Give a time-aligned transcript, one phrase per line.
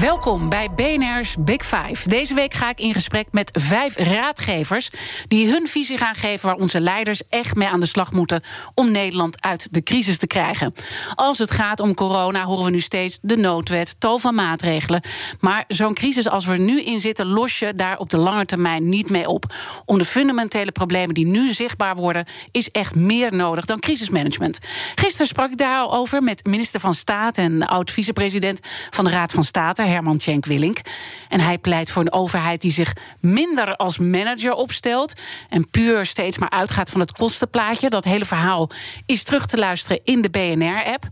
[0.00, 2.08] Welkom bij BNR's Big Five.
[2.08, 4.90] Deze week ga ik in gesprek met vijf raadgevers
[5.28, 8.42] die hun visie gaan geven waar onze leiders echt mee aan de slag moeten
[8.74, 10.74] om Nederland uit de crisis te krijgen.
[11.14, 15.02] Als het gaat om corona horen we nu steeds de noodwet, tal van maatregelen.
[15.40, 18.44] Maar zo'n crisis als we er nu in zitten, los je daar op de lange
[18.44, 19.54] termijn niet mee op.
[19.84, 24.58] Om de fundamentele problemen die nu zichtbaar worden, is echt meer nodig dan crisismanagement.
[24.94, 28.60] Gisteren sprak ik daar al over met minister van Staat en oud-vicepresident
[28.90, 29.84] van de Raad van State.
[29.86, 30.80] Herman Tjenk Willink.
[31.28, 35.12] En hij pleit voor een overheid die zich minder als manager opstelt.
[35.48, 37.90] En puur steeds maar uitgaat van het kostenplaatje.
[37.90, 38.70] Dat hele verhaal
[39.06, 41.08] is terug te luisteren in de BNR-app.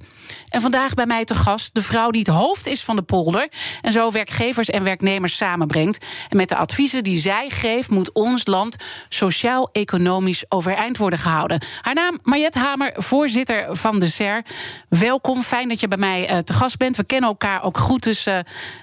[0.48, 3.48] En vandaag bij mij te gast de vrouw die het hoofd is van de polder.
[3.80, 6.04] En zo werkgevers en werknemers samenbrengt.
[6.28, 8.76] En met de adviezen die zij geeft, moet ons land
[9.08, 11.62] sociaal-economisch overeind worden gehouden.
[11.80, 14.44] Haar naam Mariette Hamer, voorzitter van de SER.
[14.88, 16.96] Welkom, fijn dat je bij mij uh, te gast bent.
[16.96, 18.38] We kennen elkaar ook goed, dus uh,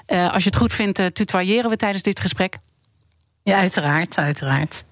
[0.07, 2.57] uh, als je het goed vindt, tutoyeren we tijdens dit gesprek.
[3.43, 4.83] Ja, uiteraard, uiteraard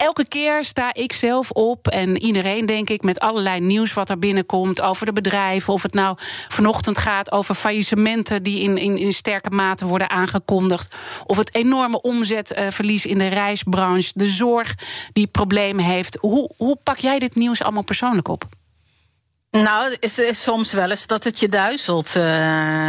[0.00, 4.18] elke keer sta ik zelf op en iedereen, denk ik, met allerlei nieuws wat er
[4.18, 5.72] binnenkomt over de bedrijven.
[5.72, 6.16] Of het nou
[6.48, 10.96] vanochtend gaat over faillissementen die in, in, in sterke mate worden aangekondigd.
[11.26, 14.74] Of het enorme omzetverlies in de reisbranche, de zorg
[15.12, 16.16] die problemen heeft.
[16.20, 18.44] Hoe, hoe pak jij dit nieuws allemaal persoonlijk op?
[19.50, 22.22] Nou, het is, soms wel eens dat het je duizelt, uh,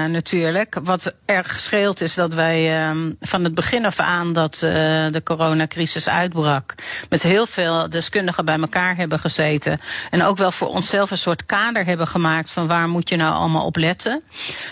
[0.06, 0.78] natuurlijk.
[0.84, 4.72] Wat erg scheelt is dat wij uh, van het begin af aan dat uh,
[5.12, 6.75] de coronacrisis uitbrak,
[7.09, 9.81] met heel veel deskundigen bij elkaar hebben gezeten.
[10.09, 13.34] En ook wel voor onszelf een soort kader hebben gemaakt van waar moet je nou
[13.34, 14.24] allemaal op letten.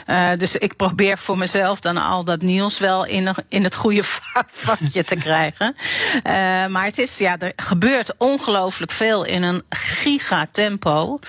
[0.07, 4.03] Uh, dus ik probeer voor mezelf dan al dat nieuws wel in, in het goede
[4.65, 5.75] vakje te krijgen.
[6.71, 11.19] Maar het is, ja, er gebeurt ongelooflijk veel in een gigatempo.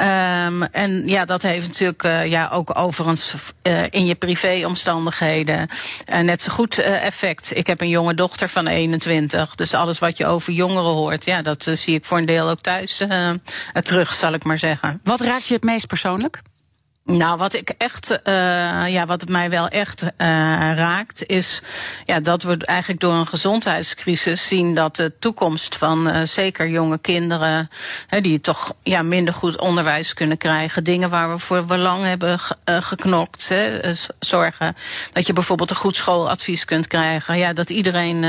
[0.00, 5.68] Um, en ja, dat heeft natuurlijk uh, ja, ook overigens uh, in je privéomstandigheden
[6.12, 7.56] uh, net zo goed effect.
[7.56, 11.42] Ik heb een jonge dochter van 21, dus alles wat je over jongeren hoort, ja,
[11.42, 13.04] dat zie ik voor een deel ook thuis
[13.72, 15.00] terug, zal ik maar zeggen.
[15.04, 16.42] Wat raakt je het meest persoonlijk?
[17.10, 20.08] Nou, wat ik echt, uh, ja, wat mij wel echt uh,
[20.74, 21.62] raakt, is
[22.06, 26.98] ja, dat we eigenlijk door een gezondheidscrisis zien dat de toekomst van uh, zeker jonge
[26.98, 27.68] kinderen,
[28.20, 32.38] die toch ja, minder goed onderwijs kunnen krijgen, dingen waar we voor we lang hebben
[32.64, 33.54] geknokt,
[34.18, 34.76] zorgen
[35.12, 38.24] dat je bijvoorbeeld een goed schooladvies kunt krijgen, ja, dat iedereen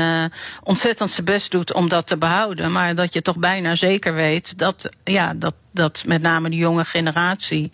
[0.62, 4.58] ontzettend zijn best doet om dat te behouden, maar dat je toch bijna zeker weet
[4.58, 7.70] dat, ja, dat dat met name de jonge generatie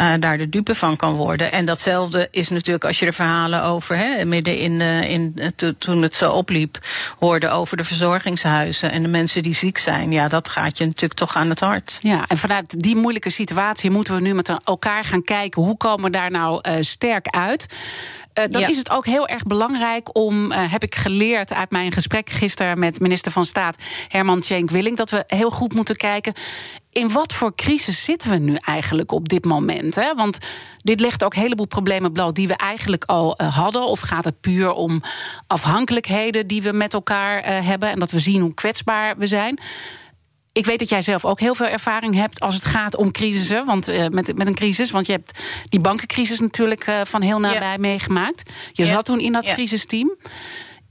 [0.00, 1.52] uh, daar de dupe van kan worden.
[1.52, 6.02] En datzelfde is natuurlijk als je er verhalen over, hè, midden in, uh, in toen
[6.02, 6.78] het zo opliep,
[7.18, 10.12] hoorde over de verzorgingshuizen en de mensen die ziek zijn.
[10.12, 11.98] Ja, dat gaat je natuurlijk toch aan het hart.
[12.00, 16.04] Ja, en vanuit die moeilijke situatie moeten we nu met elkaar gaan kijken hoe komen
[16.04, 17.66] we daar nou uh, sterk uit.
[18.50, 18.68] Dan ja.
[18.68, 23.00] is het ook heel erg belangrijk om, heb ik geleerd uit mijn gesprek gisteren met
[23.00, 23.76] minister van Staat
[24.08, 26.34] Herman Tjenk Willing, dat we heel goed moeten kijken
[26.96, 29.94] in wat voor crisis zitten we nu eigenlijk op dit moment?
[29.94, 30.14] Hè?
[30.14, 30.38] Want
[30.78, 33.86] dit legt ook een heleboel problemen bloot die we eigenlijk al uh, hadden.
[33.86, 35.02] Of gaat het puur om
[35.46, 39.58] afhankelijkheden die we met elkaar uh, hebben en dat we zien hoe kwetsbaar we zijn?
[40.52, 43.64] Ik weet dat jij zelf ook heel veel ervaring hebt als het gaat om crisissen.
[43.64, 44.90] Want, uh, met, met een crisis.
[44.90, 48.50] Want je hebt die bankencrisis natuurlijk uh, van heel nabij meegemaakt.
[48.72, 50.16] Je zat toen in dat crisisteam.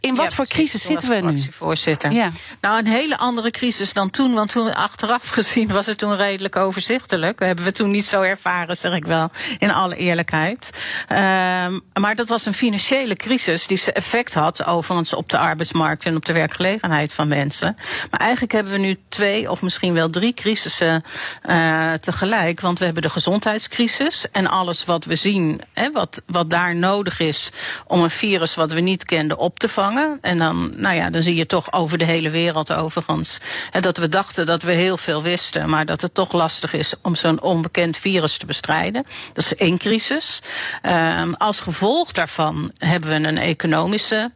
[0.05, 1.43] In wat ja, voor crisis zitten we nu?
[1.51, 2.11] Voorzitter.
[2.11, 2.31] Ja.
[2.61, 4.33] Nou, een hele andere crisis dan toen.
[4.33, 7.37] Want toen achteraf gezien was het toen redelijk overzichtelijk.
[7.37, 10.69] Dat hebben we toen niet zo ervaren, zeg ik wel, in alle eerlijkheid.
[11.09, 16.05] Um, maar dat was een financiële crisis die zijn effect had overigens op de arbeidsmarkt
[16.05, 17.75] en op de werkgelegenheid van mensen.
[18.11, 21.03] Maar eigenlijk hebben we nu twee of misschien wel drie crisissen
[21.49, 22.61] uh, tegelijk.
[22.61, 27.19] Want we hebben de gezondheidscrisis en alles wat we zien, hè, wat, wat daar nodig
[27.19, 27.49] is
[27.87, 29.93] om een virus wat we niet kenden op te vangen.
[30.21, 33.37] En dan, nou ja, dan zie je toch over de hele wereld overigens
[33.71, 37.15] dat we dachten dat we heel veel wisten, maar dat het toch lastig is om
[37.15, 39.05] zo'n onbekend virus te bestrijden.
[39.33, 40.41] Dat is één crisis.
[40.83, 44.31] Um, als gevolg daarvan hebben we een economische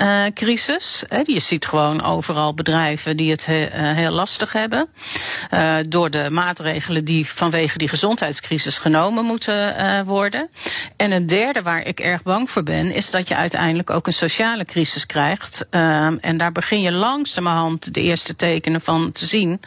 [0.00, 1.04] uh, crisis.
[1.24, 4.88] je ziet gewoon overal bedrijven die het he, uh, heel lastig hebben.
[5.54, 9.48] Uh, door de maatregelen die vanwege die gezondheidscrisis genomen moeten
[10.06, 10.48] worden.
[10.96, 14.12] En een derde waar ik erg bang voor ben, is dat je uiteindelijk ook een
[14.12, 15.66] sociale crisis krijgt.
[15.70, 19.60] Um, en daar begin je langzamerhand de eerste tekenen van te zien.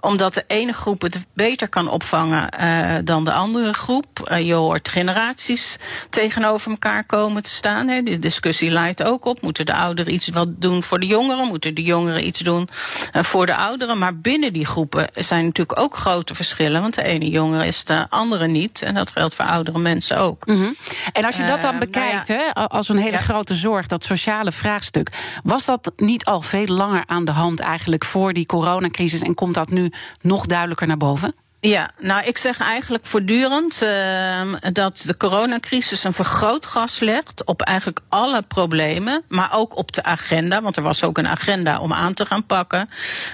[0.00, 4.28] Omdat de ene groep het beter kan opvangen uh, dan de andere groep.
[4.30, 5.76] Uh, je hoort generaties
[6.10, 7.88] tegenover elkaar komen te staan.
[7.88, 8.02] Hè.
[8.02, 9.42] Die discussie leidt ook op.
[9.42, 11.46] Moeten de ouderen iets wat doen voor de jongeren?
[11.46, 12.68] Moeten de jongeren iets doen
[13.12, 13.98] uh, voor de ouderen?
[13.98, 16.80] Maar binnen die groepen zijn natuurlijk ook grote verschillen.
[16.80, 18.82] Want de ene jongere is de andere niet.
[18.82, 20.46] En dat geldt voor oudere mensen ook.
[20.46, 20.76] Mm -hmm.
[21.12, 23.18] En als je dat dan bekijkt, nou ja, hè, als een hele ja.
[23.18, 25.40] grote zorg, dat sociale vraagstuk.
[25.44, 29.20] Was dat niet al veel langer aan de hand eigenlijk voor die coronacrisis?
[29.20, 31.34] En komt dat nu nog duidelijker naar boven?
[31.62, 38.00] Ja, nou ik zeg eigenlijk voortdurend uh, dat de coronacrisis een vergrootgas legt op eigenlijk
[38.08, 42.14] alle problemen, maar ook op de agenda, want er was ook een agenda om aan
[42.14, 42.90] te gaan pakken,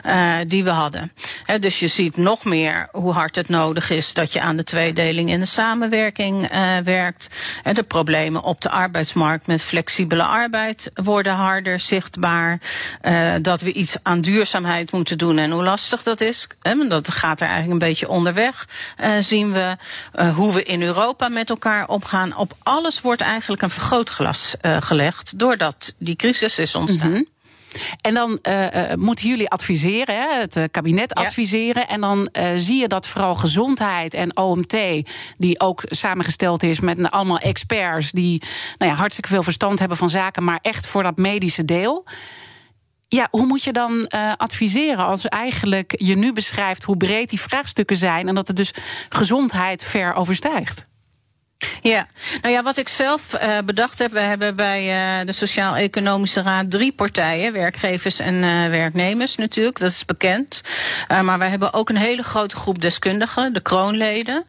[0.06, 1.12] uh, die we hadden.
[1.60, 5.30] Dus je ziet nog meer hoe hard het nodig is dat je aan de tweedeling
[5.30, 7.30] in de samenwerking uh, werkt.
[7.72, 12.60] De problemen op de arbeidsmarkt met flexibele arbeid worden harder zichtbaar.
[13.02, 16.46] Uh, dat we iets aan duurzaamheid moeten doen en hoe lastig dat is.
[16.62, 18.68] He, dat gaat er eigenlijk een beetje onderweg
[19.00, 19.76] uh, zien we
[20.14, 22.36] uh, hoe we in Europa met elkaar omgaan.
[22.36, 27.08] Op alles wordt eigenlijk een vergrootglas uh, gelegd doordat die crisis is ontstaan.
[27.08, 27.34] Mm -hmm.
[28.00, 31.88] En dan uh, moeten jullie adviseren, hè, het kabinet adviseren.
[31.88, 34.76] En dan uh, zie je dat vooral gezondheid en OMT,
[35.36, 38.42] die ook samengesteld is met allemaal experts die
[38.78, 42.04] nou ja, hartstikke veel verstand hebben van zaken, maar echt voor dat medische deel.
[43.08, 47.40] Ja, hoe moet je dan uh, adviseren als eigenlijk je nu beschrijft hoe breed die
[47.40, 48.74] vraagstukken zijn en dat het dus
[49.08, 50.84] gezondheid ver overstijgt?
[51.82, 52.06] Ja,
[52.42, 54.82] nou ja, wat ik zelf uh, bedacht heb, we hebben bij
[55.20, 60.60] uh, de Sociaal-Economische Raad drie partijen, werkgevers en uh, werknemers natuurlijk, dat is bekend.
[61.22, 64.44] maar we hebben ook een hele grote groep deskundigen, de kroonleden.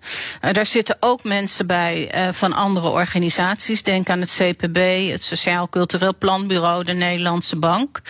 [0.52, 6.16] daar zitten ook mensen bij van andere organisaties, denk aan het CPB, het Sociaal Cultureel
[6.18, 8.02] Planbureau, de Nederlandse Bank.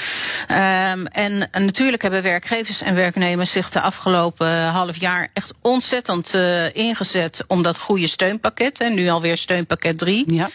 [0.51, 6.33] Um, en natuurlijk hebben werkgevers en werknemers zich de afgelopen half jaar echt ontzettend
[6.73, 10.49] ingezet om dat goede steunpakket en nu alweer steunpakket 3 ja.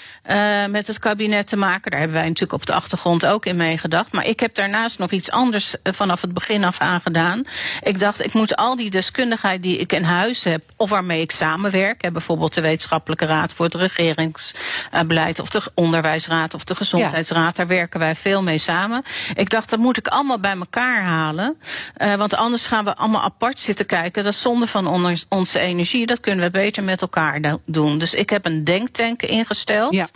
[0.64, 1.90] uh, met het kabinet te maken.
[1.90, 4.12] Daar hebben wij natuurlijk op de achtergrond ook in meegedacht.
[4.12, 7.44] Maar ik heb daarnaast nog iets anders vanaf het begin af aan gedaan.
[7.82, 11.30] Ik dacht, ik moet al die deskundigheid die ik in huis heb, of waarmee ik
[11.30, 17.56] samenwerk, hè, bijvoorbeeld de Wetenschappelijke Raad voor het Regeringsbeleid, of de Onderwijsraad of de Gezondheidsraad,
[17.56, 17.64] ja.
[17.64, 19.02] daar werken wij veel mee samen.
[19.34, 21.56] Ik dacht, dat moet ik allemaal bij elkaar halen.
[21.98, 24.24] Uh, want anders gaan we allemaal apart zitten kijken.
[24.24, 26.06] Dat is zonde van on onze energie.
[26.06, 27.98] Dat kunnen we beter met elkaar doen.
[27.98, 29.94] Dus ik heb een denktank ingesteld.
[29.94, 30.08] Ja.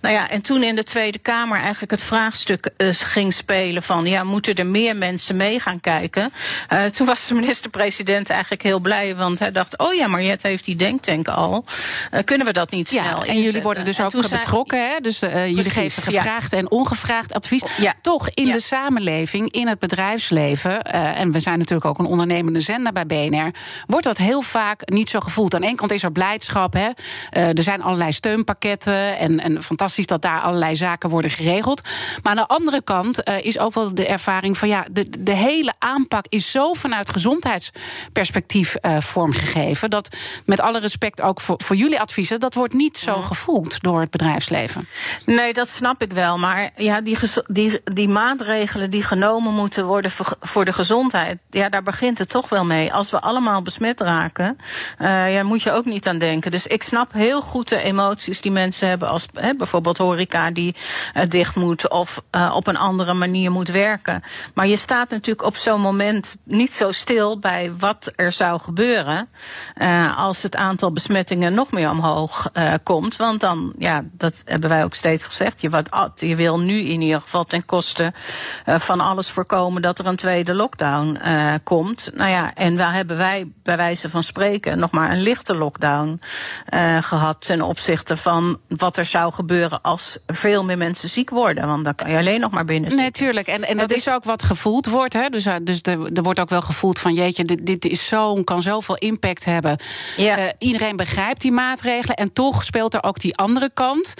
[0.00, 4.04] Nou ja, en toen in de Tweede Kamer eigenlijk het vraagstuk uh, ging spelen van
[4.04, 6.32] ja, moeten er meer mensen mee gaan kijken?
[6.72, 10.64] Uh, toen was de minister-president eigenlijk heel blij, want hij dacht, oh ja, Mariette heeft
[10.64, 11.64] die denktank al.
[12.12, 15.00] Uh, kunnen we dat niet snel ja, En jullie worden dus ook betrokken, hè?
[15.00, 16.58] Dus jullie geven gevraagd ja.
[16.58, 17.62] en ongevraagd advies.
[17.76, 17.94] Ja.
[18.00, 22.92] Toch in de samenleving, in het bedrijfsleven, en we zijn natuurlijk ook een ondernemende zender
[22.92, 23.50] bij BNR,
[23.86, 25.54] wordt dat heel vaak niet zo gevoeld.
[25.54, 26.88] Aan de ene kant is er blijdschap, hè?
[27.50, 31.82] Uh, er zijn allerlei steunpakketten en, en fantastisch dat daar allerlei zaken worden geregeld.
[32.22, 35.34] Maar aan de andere kant uh, is ook wel de ervaring van ja, de, de
[35.34, 39.90] hele aanpak is zo vanuit gezondheidsperspectief uh, vormgegeven.
[39.90, 44.00] Dat met alle respect ook voor, voor jullie adviezen, dat wordt niet zo gevoeld door
[44.00, 44.88] het bedrijfsleven.
[45.26, 46.38] Nee, dat snap ik wel.
[46.38, 51.68] Maar ja, die, die, die maatregelen die genomen moeten worden voor, voor de gezondheid, ja,
[51.68, 52.92] daar begint het toch wel mee.
[52.92, 54.56] Als we allemaal besmet raken,
[54.98, 56.50] uh, ja, moet je ook niet aan denken.
[56.50, 60.74] Dus ik snap heel goed de emoties die mensen hebben als bijvoorbeeld horeca die
[61.14, 64.22] uh, dicht moet of uh, op een andere manier moet werken.
[64.54, 69.28] Maar je staat natuurlijk op zo'n moment niet zo stil bij wat er zou gebeuren
[69.76, 72.50] uh, als het aantal besmettingen nog meer omhoog
[72.82, 73.16] komt.
[73.16, 75.60] Want dan, ja, dat hebben wij ook steeds gezegd.
[75.60, 78.12] Je, wat, je wil nu in ieder geval ten koste
[78.64, 81.18] van alles voorkomen dat er een tweede lockdown
[81.64, 82.10] komt.
[82.14, 86.20] Nou ja, en waar hebben wij bij wijze van spreken nog maar een lichte lockdown
[87.00, 91.66] gehad ten opzichte van wat er zou gebeuren als veel meer mensen ziek worden.
[91.66, 93.06] Want dan kan je alleen nog maar binnen zitten.
[93.06, 95.12] Natuurlijk, en, en dat is ook wat gevoeld wordt.
[95.12, 95.28] Hè?
[95.28, 98.62] Dus, dus er, er wordt ook wel gevoeld van jeetje, dit, dit is zo, kan
[98.62, 99.76] zoveel impact hebben.
[100.16, 100.38] Ja.
[100.38, 104.14] Uh, iedereen begrijpt die maatregelen en toch speelt er ook die andere kant.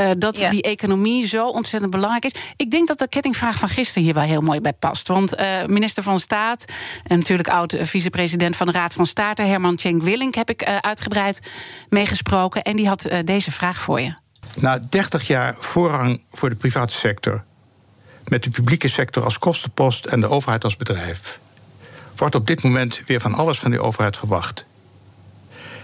[0.00, 2.34] Uh, dat die economie zo ontzettend belangrijk is.
[2.56, 5.08] Ik denk dat de kettingvraag van gisteren hier wel heel mooi bij past.
[5.08, 6.64] Want uh, minister van Staat
[7.04, 11.40] en natuurlijk oud vicepresident van de Raad van State, Herman Tjenk Willink, heb ik uitgebreid
[11.88, 12.62] meegesproken.
[12.62, 14.14] En die had deze vraag voor je.
[14.56, 17.44] Na 30 jaar voorrang voor de private sector,
[18.28, 21.38] met de publieke sector als kostenpost en de overheid als bedrijf,
[22.16, 24.64] wordt op dit moment weer van alles van de overheid verwacht.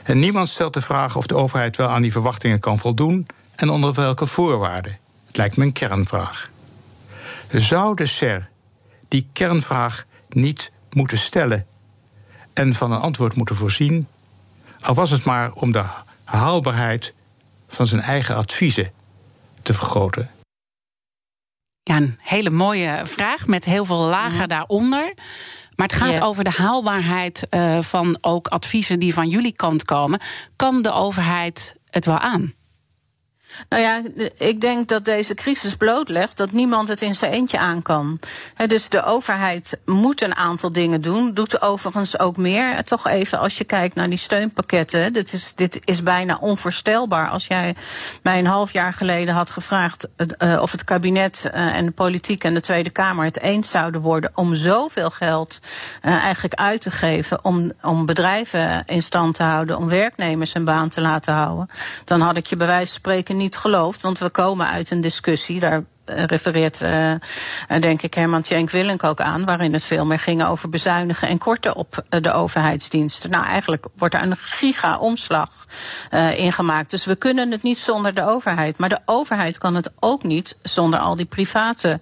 [0.03, 3.27] En niemand stelt de vraag of de overheid wel aan die verwachtingen kan voldoen
[3.61, 4.99] en onder welke voorwaarden.
[5.27, 6.51] Het lijkt me een kernvraag.
[7.51, 8.49] Zou de SER
[9.09, 11.67] die kernvraag niet moeten stellen
[12.53, 14.09] en van een antwoord moeten voorzien,
[14.81, 15.85] al was het maar om de
[16.25, 17.15] haalbaarheid
[17.69, 18.93] van zijn eigen adviezen
[19.63, 20.31] te vergroten?
[21.83, 25.15] Ja, een hele mooie vraag met heel veel lagen daaronder.
[25.75, 30.21] Maar het gaat over de haalbaarheid uh, van ook adviezen die van jullie kant komen.
[30.57, 32.55] Kan de overheid het wel aan?
[33.69, 34.03] Nou ja,
[34.39, 38.21] ik denk dat deze crisis blootlegt dat niemand het in zijn eentje aan kan.
[38.67, 41.35] dus de overheid moet een aantal dingen doen.
[41.35, 42.85] Doet overigens ook meer.
[42.85, 45.13] Toch even als je kijkt naar die steunpakketten.
[45.13, 47.29] Dit is, dit is bijna onvoorstelbaar.
[47.29, 47.75] Als jij
[48.23, 52.45] mij een half jaar geleden had gevraagd uh, of het kabinet uh, en de politiek
[52.45, 55.59] en de Tweede Kamer het eens zouden worden om zoveel geld
[56.01, 60.89] eigenlijk uit te geven om, om bedrijven in stand te houden, om werknemers een baan
[60.89, 61.69] te laten houden,
[62.05, 64.03] dan had ik je bij wijze van spreken niet geloofd.
[64.03, 67.13] Want we komen uit een discussie, daar refereert, uh,
[67.81, 71.39] denk ik, Herman Tjenk Willink ook aan, waarin het veel meer ging over bezuinigen en
[71.39, 73.31] korten op de overheidsdiensten.
[73.31, 75.67] Nou, eigenlijk wordt er een giga-omslag
[76.11, 76.91] uh, ingemaakt.
[76.91, 78.79] Dus we kunnen het niet zonder de overheid.
[78.79, 82.01] Maar de overheid kan het ook niet zonder al die private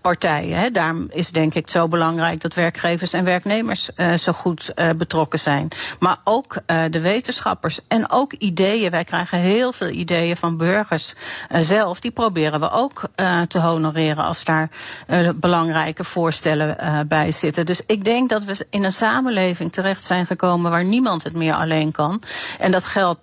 [0.00, 0.58] partijen.
[0.58, 0.70] Hè.
[0.70, 5.68] Daarom is denk ik zo belangrijk dat werkgevers en werknemers zo goed betrokken zijn.
[5.98, 8.90] Maar ook de wetenschappers en ook ideeën.
[8.90, 11.14] Wij krijgen heel veel ideeën van burgers
[11.50, 12.00] zelf.
[12.00, 13.02] Die proberen we ook
[13.48, 14.70] te honoreren als daar
[15.06, 17.66] uh, belangrijke voorstellen uh, bij zitten.
[17.66, 21.54] Dus ik denk dat we in een samenleving terecht zijn gekomen waar niemand het meer
[21.54, 22.22] alleen kan.
[22.58, 23.20] En dat geldt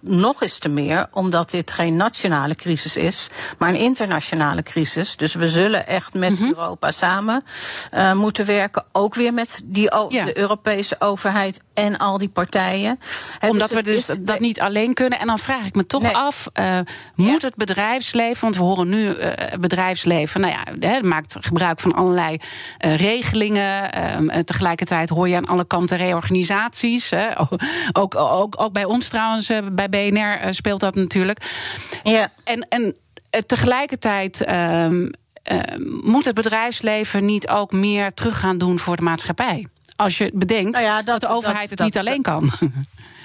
[0.00, 5.16] nog eens te meer, omdat dit geen nationale crisis is, maar een internationale crisis.
[5.16, 6.48] Dus we zullen echt met mm -hmm.
[6.48, 7.44] Europa samen
[7.94, 8.84] uh, moeten werken.
[8.92, 10.24] Ook weer met die ja.
[10.24, 12.98] de Europese overheid en al die partijen.
[13.38, 15.18] He, omdat dus we dus is, dat niet alleen kunnen.
[15.18, 16.16] En dan vraag ik me toch nee.
[16.16, 16.78] af: uh,
[17.14, 17.46] moet ja.
[17.46, 22.40] het bedrijfsleven, want we horen nu uh, bedrijfsleven, nou ja, maakt gebruik van allerlei
[22.78, 23.92] regelingen.
[23.92, 27.12] Ehm, tegelijkertijd hoor je aan alle kanten reorganisaties.
[27.92, 31.50] ook, ook, ook bij ons trouwens bij BNR uh, speelt dat natuurlijk.
[32.02, 32.32] Ja.
[32.44, 34.44] En, en uh, tegelijkertijd.
[34.48, 34.86] Uh,
[36.02, 39.66] moet het bedrijfsleven niet ook meer terug gaan doen voor de maatschappij?
[39.96, 42.50] Als je bedenkt nou ja, dat, dat, de overheid dat, het niet dat, alleen kan.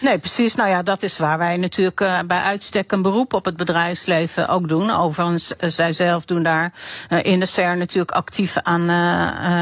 [0.03, 0.55] Nee, precies.
[0.55, 4.47] Nou ja, dat is waar wij natuurlijk uh, bij uitstek een beroep op het bedrijfsleven
[4.47, 4.91] ook doen.
[4.91, 6.73] Overigens, uh, zij zelf doen daar
[7.09, 8.91] uh, in de CER natuurlijk actief aan,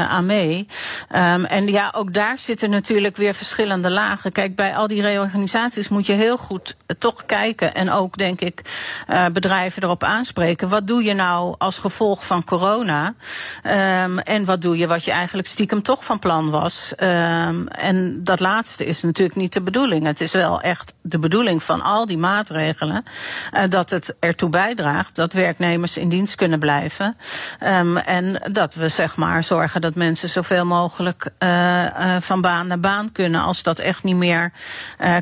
[0.08, 0.66] aan mee.
[1.16, 4.32] Um, en ja, ook daar zitten natuurlijk weer verschillende lagen.
[4.32, 7.74] Kijk, bij al die reorganisaties moet je heel goed toch kijken.
[7.74, 8.62] En ook, denk ik,
[9.32, 10.68] bedrijven erop aanspreken.
[10.68, 13.14] Wat doe je nou als gevolg van corona?
[14.04, 16.92] Um, en wat doe je wat je eigenlijk stiekem toch van plan was?
[16.98, 20.06] Um, en dat laatste is natuurlijk niet de bedoeling.
[20.06, 23.04] Het is is wel echt de bedoeling van al die maatregelen.
[23.52, 27.16] Uh, dat het ertoe bijdraagt dat werknemers in dienst kunnen blijven.
[27.60, 32.66] Um, en dat we zeg maar zorgen dat mensen zoveel mogelijk uh, uh, van baan
[32.66, 34.52] naar baan kunnen als dat echt niet meer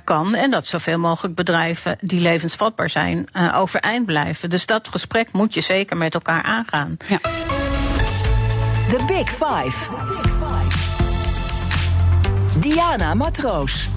[0.05, 0.35] kan.
[0.35, 4.51] En dat zoveel mogelijk bedrijven die levensvatbaar zijn overeind blijven.
[4.51, 6.97] Dus dat gesprek moet je zeker met elkaar aangaan.
[7.07, 7.19] Ja.
[8.89, 9.89] The Big Five.
[12.61, 13.89] Diana Matroos.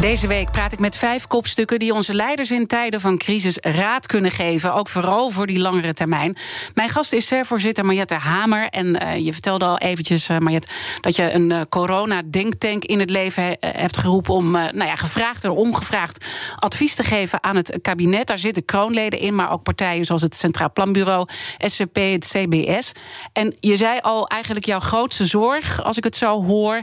[0.00, 4.06] Deze week praat ik met vijf kopstukken die onze leiders in tijden van crisis raad
[4.06, 4.74] kunnen geven.
[4.74, 6.36] Ook vooral voor die langere termijn.
[6.74, 8.68] Mijn gast is SER-voorzitter Mariette Hamer.
[8.68, 10.68] En uh, je vertelde al eventjes, uh, Mariette,
[11.00, 14.34] dat je een uh, corona-denktank in het leven hebt geroepen.
[14.34, 16.26] om nou ja, gevraagd en ongevraagd
[16.58, 18.26] advies te geven aan het kabinet.
[18.26, 22.92] Daar zitten kroonleden in, maar ook partijen zoals het Centraal Planbureau, SCP, het CBS.
[23.32, 26.82] En je zei al, eigenlijk jouw grootste zorg, als ik het zo hoor,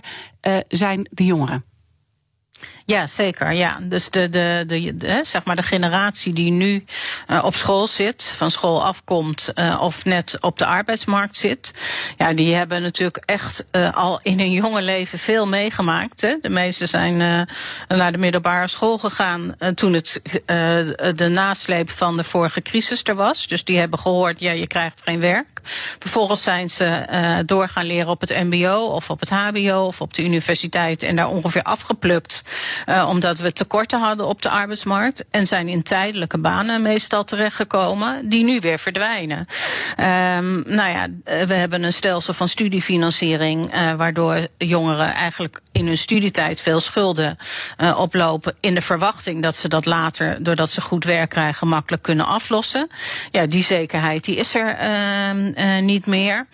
[0.67, 1.68] zijn de jongeren.
[2.89, 3.51] Ja, zeker.
[3.51, 3.77] Ja.
[3.81, 4.63] Dus de, de,
[4.95, 6.85] de, zeg maar de generatie die nu
[7.27, 11.73] uh, op school zit, van school afkomt uh, of net op de arbeidsmarkt zit,
[12.17, 16.21] ja, die hebben natuurlijk echt uh, al in hun jonge leven veel meegemaakt.
[16.21, 16.35] Hè.
[16.41, 17.47] De meesten zijn
[17.87, 20.21] naar de middelbare school gegaan toen het
[21.15, 23.47] de nasleep van de vorige crisis er was.
[23.47, 25.58] Dus die hebben gehoord, ja, je krijgt geen werk.
[25.99, 30.01] Vervolgens zijn ze uh, door gaan leren op het MBO of op het HBO of
[30.01, 32.43] op de universiteit en daar ongeveer afgeplukt,
[32.85, 38.29] uh, omdat we tekorten hadden op de arbeidsmarkt en zijn in tijdelijke banen meestal terechtgekomen
[38.29, 39.37] die nu weer verdwijnen.
[39.37, 45.97] Um, nou ja, we hebben een stelsel van studiefinanciering uh, waardoor jongeren eigenlijk in hun
[45.97, 47.37] studietijd veel schulden
[47.77, 52.03] uh, oplopen in de verwachting dat ze dat later, doordat ze goed werk krijgen, makkelijk
[52.03, 52.89] kunnen aflossen.
[53.31, 54.77] Ja, die zekerheid die is er
[55.57, 56.47] uh, niet meer.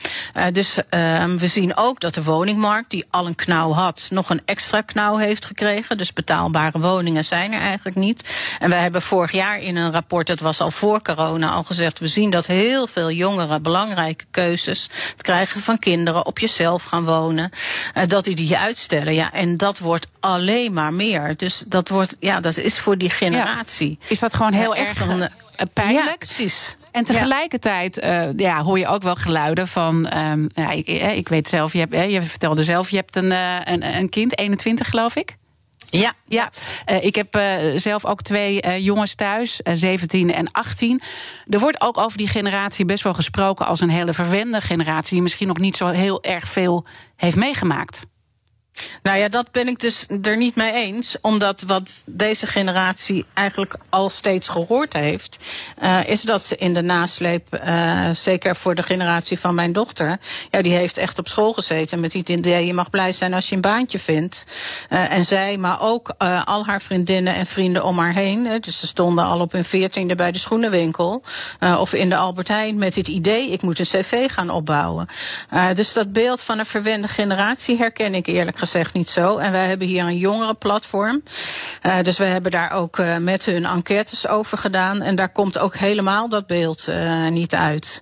[0.52, 4.42] dus ehm, we zien ook dat de woningmarkt, die al een knauw had, nog een
[4.46, 5.98] extra knauw heeft gekregen.
[5.98, 8.30] Dus betaalbare woningen zijn er eigenlijk niet.
[8.60, 12.00] En wij hebben vorig jaar in een rapport, dat was al voor corona, al gezegd,
[12.00, 17.06] we zien dat heel veel jongeren belangrijke keuzes, het krijgen van kinderen, op jezelf gaan
[17.06, 17.52] wonen,
[18.08, 19.14] dat die die uitstellen.
[19.16, 21.36] Ja, en dat wordt alleen maar meer.
[21.38, 23.98] Dus dat wordt, ja, dat is voor die generatie.
[24.00, 24.06] Ja.
[24.10, 25.28] Is dat gewoon heel erg een, uh,
[25.74, 26.06] pijnlijk?
[26.06, 26.78] Ja, precies.
[26.92, 30.18] En tegelijkertijd uh, ja, hoor je ook wel geluiden van.
[30.18, 33.58] Um, ja, ik, ik, weet zelf, je, hebt, je vertelde zelf, je hebt een, uh,
[33.64, 35.36] een, een kind, 21 geloof ik.
[35.90, 36.50] Ja, ja.
[36.92, 41.02] Uh, ik heb uh, zelf ook twee uh, jongens thuis, 17 en 18.
[41.48, 45.22] Er wordt ook over die generatie best wel gesproken als een hele verwende generatie, die
[45.22, 48.06] misschien nog niet zo heel erg veel heeft meegemaakt.
[49.04, 51.18] Nou ja, dat ben ik dus er niet mee eens.
[51.22, 55.40] Omdat wat deze generatie eigenlijk al steeds gehoord heeft,
[55.84, 60.20] uh, is dat ze in de nasleep, uh, zeker voor de generatie van mijn dochter,
[60.52, 63.50] ja, die heeft echt op school gezeten met het idee: je mag blij zijn als
[63.50, 64.46] je een baantje vindt.
[64.90, 66.14] Uh, en zij, maar ook
[66.46, 68.62] al haar vriendinnen en vrienden om haar heen.
[68.62, 71.24] dus ze stonden al op hun veertiende bij de schoenenwinkel
[71.60, 75.08] of in de Albert Heijn met het idee: ik moet een cv gaan opbouwen.
[75.74, 79.38] dus dat beeld van een verwende generatie herken ik eerlijk gezegd gezegd niet zo.
[79.38, 81.24] En wij hebben hier een jongerenplatform.
[81.84, 85.02] Uh, dus we hebben daar ook uh, met hun enquêtes over gedaan.
[85.02, 88.02] En daar komt ook helemaal dat beeld uh, niet uit.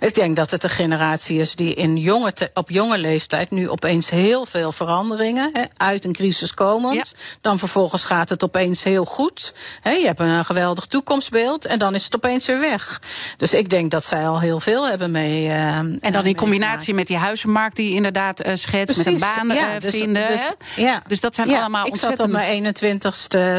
[0.00, 4.10] Ik denk dat het een generatie is die in jonge op jonge leeftijd nu opeens
[4.10, 6.94] heel veel veranderingen, uit een crisis komend.
[6.94, 7.04] Ja.
[7.40, 9.54] Dan vervolgens gaat het opeens heel goed.
[9.82, 13.00] Je hebt een geweldig toekomstbeeld en dan is het opeens weer weg.
[13.36, 15.48] Dus ik denk dat zij al heel veel hebben mee.
[15.48, 19.78] en dan in combinatie met die huizenmarkt die je inderdaad schetst, met een baan ja,
[19.78, 21.02] dus, Dus, ja.
[21.06, 22.20] dus dat zijn ja, allemaal ik ontzettend...
[22.20, 23.02] zat op mijn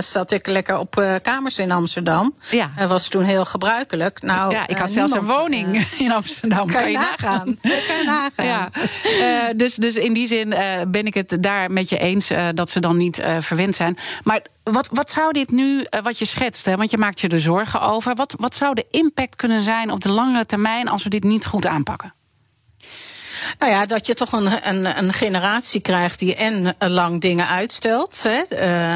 [0.02, 2.36] 21ste zat ik lekker op uh, kamers in Amsterdam.
[2.52, 2.72] Ja.
[2.78, 4.22] Dat was toen heel gebruikelijk.
[4.22, 6.68] Nou, ja, ik had uh, zelfs niemand, een woning uh, in Amsterdam.
[6.68, 7.58] Kan, kan je nagaan.
[7.62, 7.82] nagaan.
[7.88, 8.46] kan je nagaan.
[8.46, 9.54] Ja.
[9.54, 10.56] dus, dus in die zin
[10.88, 13.98] ben ik het daar met je eens dat ze dan niet verwend zijn.
[14.24, 17.40] Maar wat, wat zou dit nu, wat je schetst, hè, want je maakt je er
[17.40, 18.16] zorgen over.
[18.16, 21.46] Wat, wat zou de impact kunnen zijn op de langere termijn als we dit niet
[21.46, 22.14] goed aanpakken?
[23.60, 28.24] Nou ja, dat je toch een, een, een generatie krijgt die en lang dingen uitstelt.
[28.24, 28.38] Hè.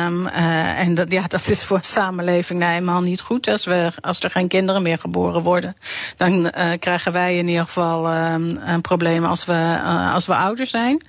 [0.06, 3.48] Um, uh, en dat, ja, dat is voor een samenleving nou eenmaal niet goed.
[3.48, 5.76] Als, we, als er geen kinderen meer geboren worden,
[6.18, 9.80] dan uh, krijgen wij in ieder geval um, een probleem als we,
[10.14, 11.02] als we ouder zijn.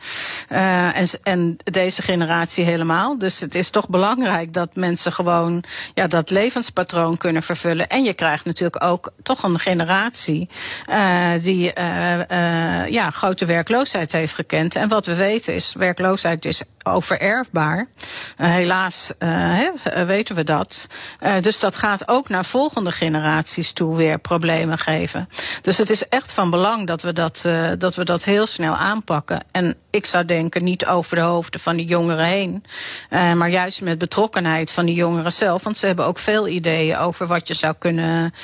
[0.48, 3.18] en, en deze generatie helemaal.
[3.18, 7.88] Dus het is toch belangrijk dat mensen gewoon ja, dat levenspatroon kunnen vervullen.
[7.88, 10.48] En je krijgt natuurlijk ook toch een generatie
[11.42, 11.72] die
[12.88, 14.74] ja, grote werkloosheid heeft gekend.
[14.74, 17.86] En wat we weten is, werkloosheid is overerfbaar.
[18.38, 20.86] Uh, helaas uh, he, weten we dat.
[21.40, 25.28] Dus dat gaat ook naar volgende generaties toe weer problemen geven.
[25.62, 29.42] Dus het is echt van belang dat we dat, dat, we dat heel snel aanpakken.
[29.50, 32.64] En ik zou denken, niet over de hoofden van die jongeren heen.
[33.10, 35.62] maar juist met betrokkenheid van die jongeren zelf.
[35.62, 38.34] Want ze hebben ook veel ideeën over wat je zou kunnen,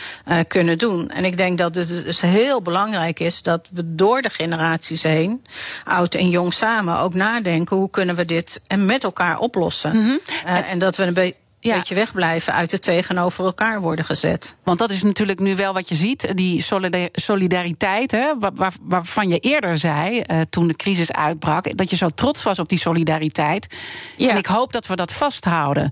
[0.49, 1.11] kunnen doen.
[1.11, 4.65] En ik denk dat het dus heel belangrijk is dat we door de generaties
[5.02, 5.44] heen,
[5.85, 9.96] oud en jong samen, ook nadenken hoe kunnen we dit en met elkaar oplossen.
[9.96, 10.18] Mm -hmm.
[10.46, 11.76] uh, en dat we een beetje ja.
[11.76, 14.57] beetje wegblijven uit het tegenover elkaar worden gezet.
[14.62, 16.64] Want dat is natuurlijk nu wel wat je ziet, die
[17.12, 22.09] solidariteit, hè, waar, waarvan je eerder zei, uh, toen de crisis uitbrak, dat je zo
[22.09, 23.76] trots was op die solidariteit.
[24.16, 24.31] Ja.
[24.31, 25.90] En ik hoop dat we dat vasthouden.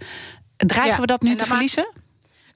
[0.56, 1.00] Dreigen ja.
[1.00, 1.88] we dat nu te verliezen?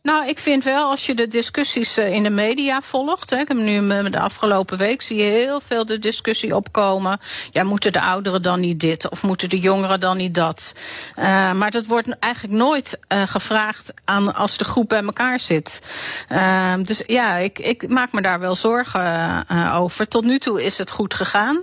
[0.02, 3.30] Nou, ik vind wel, als je de discussies in de media volgt.
[3.30, 7.18] Hè, ik heb nu de afgelopen week zie je heel veel de discussie opkomen.
[7.50, 9.08] Ja, moeten de ouderen dan niet dit?
[9.08, 10.74] Of moeten de jongeren dan niet dat?
[11.16, 15.82] Uh, maar dat wordt eigenlijk nooit uh, gevraagd aan als de groep bij elkaar zit.
[16.32, 20.08] Uh, dus ja, ik, ik maak me daar wel zorgen over.
[20.08, 21.58] Tot nu toe is het goed gegaan.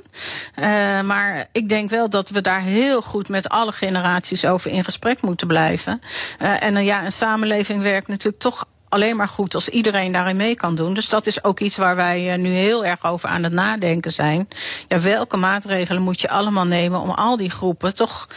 [1.05, 5.21] maar ik denk wel dat we daar heel goed met alle generaties over in gesprek
[5.21, 6.01] moeten blijven.
[6.37, 10.75] en ja, een samenleving werkt natuurlijk toch alleen maar goed als iedereen daarin mee kan
[10.75, 10.93] doen.
[10.93, 14.47] Dus dat is ook iets waar wij nu heel erg over aan het nadenken zijn.
[14.87, 18.27] Ja, welke maatregelen moet je allemaal nemen om al die groepen toch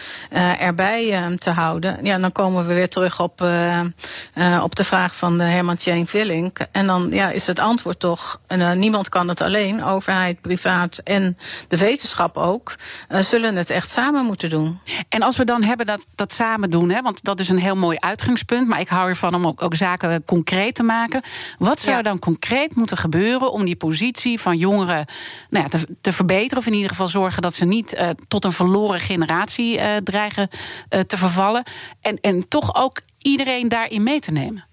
[0.58, 1.98] erbij te houden?
[2.02, 3.40] Ja, dan komen we weer terug op,
[4.62, 6.58] op de vraag van de Herman Tjeng Villink.
[6.72, 8.40] En dan ja, is het antwoord toch:
[8.74, 9.84] niemand kan het alleen.
[9.84, 12.74] Overheid, privaat en de wetenschap ook.
[13.08, 14.80] zullen het echt samen moeten doen.
[15.08, 17.76] En als we dan hebben dat, dat samen doen, hè, want dat is een heel
[17.76, 18.68] mooi uitgangspunt.
[18.68, 21.22] Maar ik hou ervan om ook, ook zaken concreet te maken.
[21.58, 25.06] Wat zou dan concreet moeten gebeuren om die positie van jongeren
[25.50, 26.58] nou ja, te, te, verbeteren?
[26.58, 30.48] Of in ieder geval zorgen dat ze niet uh, tot een verloren generatie uh, dreigen
[30.90, 31.62] uh, te vervallen.
[32.00, 34.67] En, en toch ook iedereen daarin mee te nemen.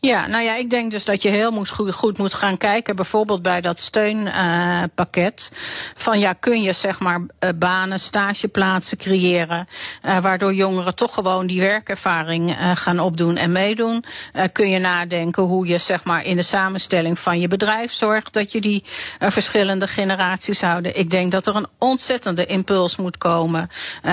[0.00, 3.42] Ja, nou ja, ik denk dus dat je heel moet, goed, moet gaan kijken, bijvoorbeeld
[3.42, 5.52] bij dat steunpakket.
[5.94, 9.68] Van ja, kun je zeg maar uh, banen, stageplaatsen creëren,
[10.02, 14.04] uh, waardoor jongeren toch gewoon die werkervaring gaan opdoen en meedoen.
[14.52, 18.52] kun je nadenken hoe je zeg maar in de samenstelling van je bedrijf zorgt dat
[18.52, 18.84] je die
[19.18, 20.98] verschillende generaties houden.
[20.98, 23.70] Ik denk dat er een ontzettende impuls moet komen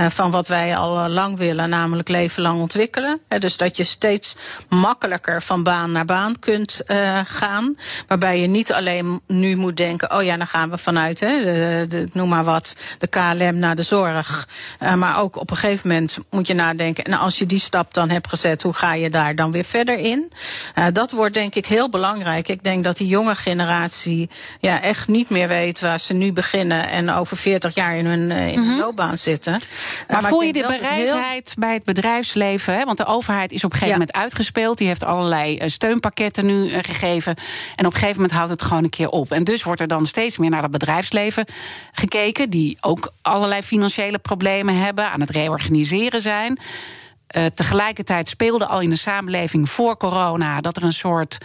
[0.10, 3.21] van wat wij al lang willen, namelijk leven lang ontwikkelen.
[3.39, 4.36] dus dat je steeds
[4.69, 7.77] makkelijker van baan naar baan kunt uh, gaan.
[8.07, 11.85] Waarbij je niet alleen nu moet denken, oh ja, dan gaan we vanuit, hè, de,
[11.89, 14.47] de, noem maar wat, de KLM naar de zorg.
[14.79, 17.93] Uh, maar ook op een gegeven moment moet je nadenken, en als je die stap
[17.93, 20.31] dan hebt gezet, hoe ga je daar dan weer verder in?
[20.75, 22.47] Uh, dat wordt denk ik heel belangrijk.
[22.47, 26.89] Ik denk dat die jonge generatie ja, echt niet meer weet waar ze nu beginnen
[26.89, 28.79] en over 40 jaar in hun, in hun mhm.
[28.79, 29.51] loopbaan zitten.
[29.51, 31.55] Maar, maar voel je de bereidheid heel...
[31.57, 32.73] bij het bedrijfsleven?
[32.73, 32.83] Hè?
[32.83, 34.05] Want de overheid is op een gegeven ja.
[34.05, 34.77] moment uitgespeeld.
[34.77, 37.36] Die heeft allerlei eh, steunpakketten nu eh, gegeven.
[37.75, 39.32] En op een gegeven moment houdt het gewoon een keer op.
[39.32, 41.45] En dus wordt er dan steeds meer naar het bedrijfsleven
[41.91, 46.60] gekeken, die ook allerlei financiële problemen hebben, aan het reorganiseren zijn.
[47.38, 51.38] Uh, tegelijkertijd speelde al in de samenleving voor corona dat er een soort,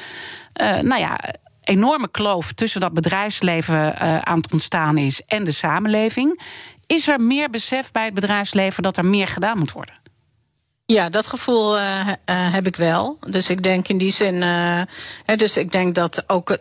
[0.83, 1.21] nou ja,
[1.63, 6.41] enorme kloof tussen dat bedrijfsleven aan het ontstaan is en de samenleving.
[6.87, 9.95] Is er meer besef bij het bedrijfsleven dat er meer gedaan moet worden?
[10.93, 13.19] Ja, dat gevoel uh, uh, heb ik wel.
[13.27, 14.35] Dus ik denk in die zin.
[14.35, 14.81] Uh,
[15.25, 16.59] hè, dus ik denk dat ook,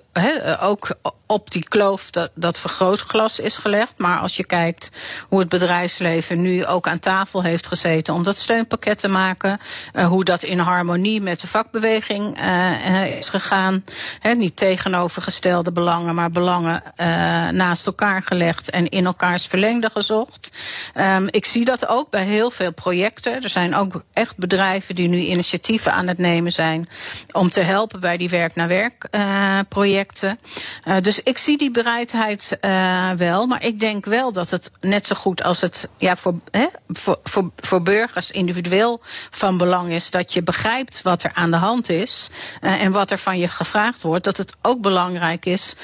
[0.62, 3.94] ook op die kloof dat, dat vergrootglas is gelegd.
[3.98, 4.92] Maar als je kijkt
[5.28, 9.60] hoe het bedrijfsleven nu ook aan tafel heeft gezeten om dat steunpakket te maken.
[10.08, 12.38] hoe dat in harmonie met de vakbeweging
[13.18, 13.84] is gegaan.
[14.20, 16.84] He, niet tegenovergestelde belangen, maar belangen
[17.56, 20.52] naast elkaar gelegd en in elkaars verlengde gezocht.
[20.96, 23.44] Um, ik zie dat ook bij heel veel projecten.
[23.44, 26.90] Er zijn ook echt bedrijven die nu initiatieven aan het nemen zijn
[27.32, 30.40] om te helpen bij die werk-naar-werk uh, projecten.
[30.86, 35.06] Uh, dus ik zie die bereidheid uh, wel, maar ik denk wel dat het net
[35.06, 40.10] zo goed als het ja, voor, hè, voor, voor, voor burgers individueel van belang is
[40.10, 42.30] dat je begrijpt wat er aan de hand is
[42.62, 45.76] en wat er van je gevraagd wordt, dat het ook belangrijk is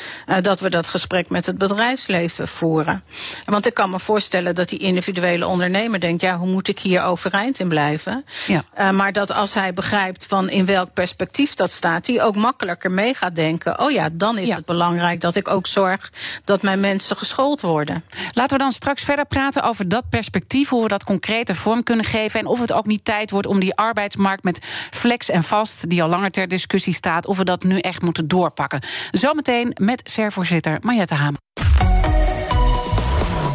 [0.41, 3.03] dat we dat gesprek met het bedrijfsleven voeren.
[3.45, 7.03] Want ik kan me voorstellen dat die individuele ondernemer denkt, ja, hoe moet ik hier
[7.03, 8.22] overeind in blijven?
[8.47, 8.63] Ja.
[8.79, 12.91] Uh, maar dat als hij begrijpt van in welk perspectief dat staat, hij ook makkelijker
[12.91, 13.79] mee gaat denken.
[13.79, 14.55] Oh ja, dan is ja.
[14.55, 16.11] het belangrijk dat ik ook zorg
[16.45, 18.03] dat mijn mensen geschoold worden.
[18.31, 22.05] Laten we dan straks verder praten over dat perspectief, hoe we dat concrete vorm kunnen
[22.05, 22.39] geven.
[22.39, 24.59] En of het ook niet tijd wordt om die arbeidsmarkt met
[24.91, 28.27] flex en vast, die al langer ter discussie staat, of we dat nu echt moeten
[28.27, 28.79] doorpakken.
[29.11, 31.39] Zometeen met SER-voorzitter Mariette Hamer.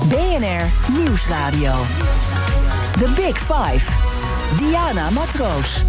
[0.09, 1.75] BNR Nieuwsradio.
[2.99, 4.08] The Big Five.
[4.57, 5.83] Diana Matroos.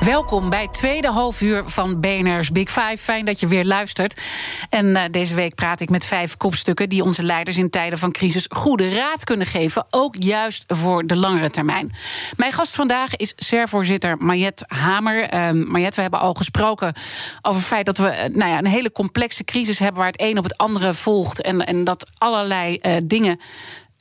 [0.00, 2.96] Welkom bij het tweede halfuur van BNR's Big Five.
[2.98, 4.20] Fijn dat je weer luistert.
[4.68, 8.12] En uh, deze week praat ik met vijf kopstukken die onze leiders in tijden van
[8.12, 11.92] crisis goede raad kunnen geven, ook juist voor de langere termijn.
[12.36, 15.34] Mijn gast vandaag is SER-voorzitter Mariette Hamer.
[15.34, 15.50] Uh,
[15.90, 16.94] we hebben al gesproken
[17.42, 20.20] over het feit dat we uh, nou ja, een hele complexe crisis hebben waar het
[20.20, 23.40] een op het andere volgt en, en dat allerlei uh, dingen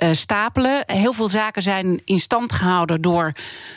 [0.03, 0.83] uh, stapelen.
[0.85, 3.33] Heel veel zaken zijn in stand gehouden door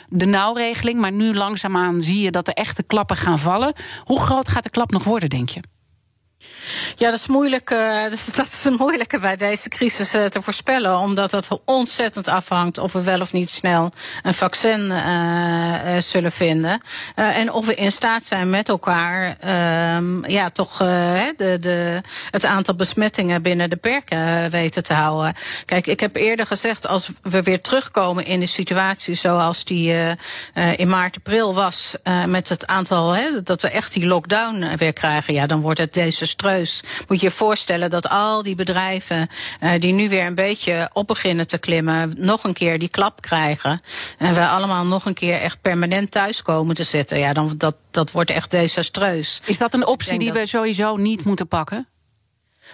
[0.09, 0.99] de nauwregeling.
[0.99, 3.73] Maar nu langzaamaan zie je dat de echte klappen gaan vallen.
[4.03, 5.61] Hoe groot gaat de klap nog worden, denk je?
[6.95, 7.69] Ja, dat is moeilijk.
[7.69, 8.03] Uh,
[8.35, 10.97] dat is een moeilijke bij deze crisis uh, te voorspellen.
[10.97, 13.91] Omdat het ontzettend afhangt of we wel of niet snel
[14.23, 16.81] een vaccin uh, zullen vinden.
[17.15, 22.01] en of we in staat zijn met elkaar ehm, ja, toch de, de,
[22.31, 25.33] het aantal besmettingen binnen de perken weten te houden.
[25.65, 30.15] Kijk, ik heb eerder gezegd, als we weer terugkomen in de situatie zoals die
[30.75, 35.47] in maart, april was, met het aantal, dat we echt die lockdown weer krijgen, ja,
[35.47, 36.25] dan wordt het deze
[37.07, 39.29] Moet je je voorstellen dat al die bedrijven
[39.61, 43.21] uh, die nu weer een beetje op beginnen te klimmen, nog een keer die klap
[43.21, 43.81] krijgen.
[44.17, 47.19] En we allemaal nog een keer echt permanent thuis komen te zitten.
[47.19, 49.41] Ja, dan dat, dat wordt echt desastreus.
[49.45, 51.87] Is dat een optie die we sowieso niet moeten pakken?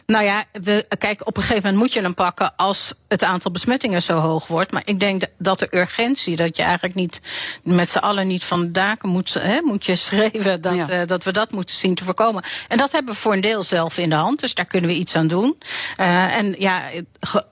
[0.10, 3.52] Nou ja, we, kijk, op een gegeven moment moet je hem pakken als het aantal
[3.52, 4.72] besmettingen zo hoog wordt.
[4.72, 7.22] Maar ik denk dat de urgentie, dat je eigenlijk niet
[7.64, 11.02] met z'n allen niet van de daken moet, hè, moet je schreven, dat, ja.
[11.02, 12.44] uh, dat we dat moeten zien te voorkomen.
[12.68, 14.96] En dat hebben we voor een deel zelf in de hand, dus daar kunnen we
[14.96, 15.58] iets aan doen.
[15.98, 16.82] Uh, en ja,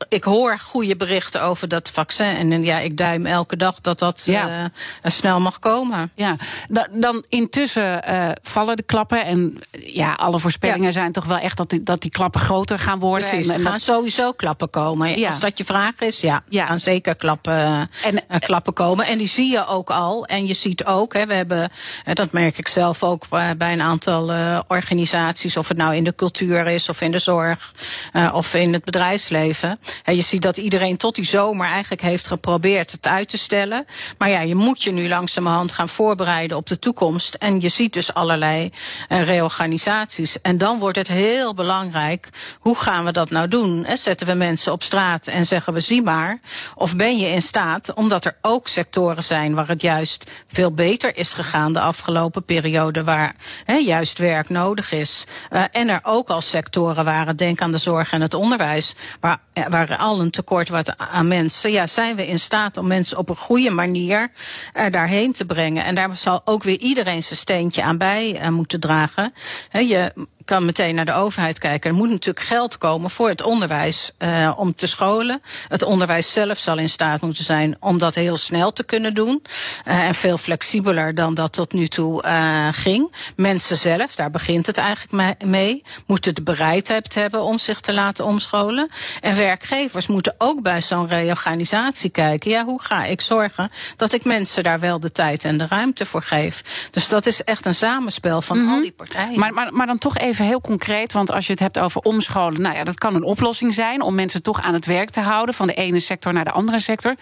[0.10, 2.52] ik hoor goede berichten over dat vaccin.
[2.52, 4.72] En ja, ik duim elke dag dat dat ja.
[5.04, 6.12] uh, snel mag komen.
[6.16, 6.36] Ja,
[6.70, 8.04] da dan intussen
[8.42, 9.26] vallen de klappen.
[9.26, 10.92] En ja, alle voorspellingen ja.
[10.92, 13.30] zijn toch wel echt dat die, dat die klappen groter gaan worden.
[13.30, 15.20] Precies, er gaan sowieso klappen komen.
[15.20, 15.28] Ja.
[15.28, 16.66] Als dat je vraag is, ja, ja.
[16.66, 19.06] gaan zeker klappen, en, uh, klappen komen.
[19.06, 20.26] En die zie je ook al.
[20.26, 21.70] En je ziet ook, hè, we hebben,
[22.14, 26.16] dat merk ik zelf ook bij een aantal uh, organisaties, of het nou in de
[26.16, 27.74] cultuur is, of in de zorg,
[28.14, 29.80] uh, of in het bedrijfsleven.
[30.04, 33.86] En je ziet dat iedereen tot die zomer eigenlijk heeft geprobeerd het uit te stellen.
[34.18, 37.34] Maar ja, je moet je nu langzamerhand gaan voorbereiden op de toekomst.
[37.34, 38.72] En je ziet dus allerlei
[39.08, 40.42] reorganisaties.
[40.42, 43.86] En dan wordt het heel belangrijk hoe gaan we dat nou doen?
[43.94, 46.40] Zetten we mensen op straat en zeggen we zie maar?
[46.76, 51.18] Of ben je in staat, omdat er ook sectoren zijn waar het juist veel beter
[51.18, 55.26] is gegaan de afgelopen periode, waar juist werk nodig is.
[55.52, 59.38] Uh, en er ook al sectoren waren, denk aan de zorg en het onderwijs, waar,
[59.70, 61.72] waar al een tekort was aan mensen.
[61.72, 64.32] Ja, zijn we in staat om mensen op een goede manier
[64.74, 65.84] er daarheen te brengen?
[65.84, 69.34] En daar zal ook weer iedereen zijn steentje aan bij moeten dragen.
[69.72, 71.90] Je kan meteen naar de overheid kijken.
[71.90, 75.42] Er moet natuurlijk geld komen voor het onderwijs uh, om te scholen.
[75.68, 79.42] Het onderwijs zelf zal in staat moeten zijn om dat heel snel te kunnen doen.
[79.86, 83.14] Uh, en veel flexibeler dan dat tot nu toe uh, ging.
[83.36, 88.26] Mensen zelf, daar begint het eigenlijk mee, moeten de bereidheid hebben om zich te laten
[88.26, 88.90] omscholen.
[89.22, 92.52] En werkgevers moeten ook bij zo'n reorganisatie kijken.
[92.52, 96.06] Ja, hoe ga ik zorgen dat ik mensen daar wel de tijd en de ruimte
[96.06, 96.88] voor geef?
[96.92, 98.74] Dus dat is echt een samenspel van mm -hmm.
[98.74, 99.40] al die partijen.
[99.40, 102.62] Maar, maar, maar dan toch even heel concreet, want als je het hebt over omscholen,
[102.62, 105.56] nou ja, dat kan een oplossing zijn om mensen toch aan het werk te houden
[105.56, 107.16] van de ene sector naar de andere sector.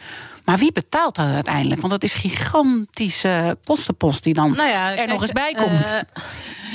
[0.45, 1.79] Maar wie betaalt dat uiteindelijk?
[1.81, 5.91] Want dat is gigantische kostenpost die dan nou ja, er kijk, nog eens bij komt.
[5.91, 5.97] Uh,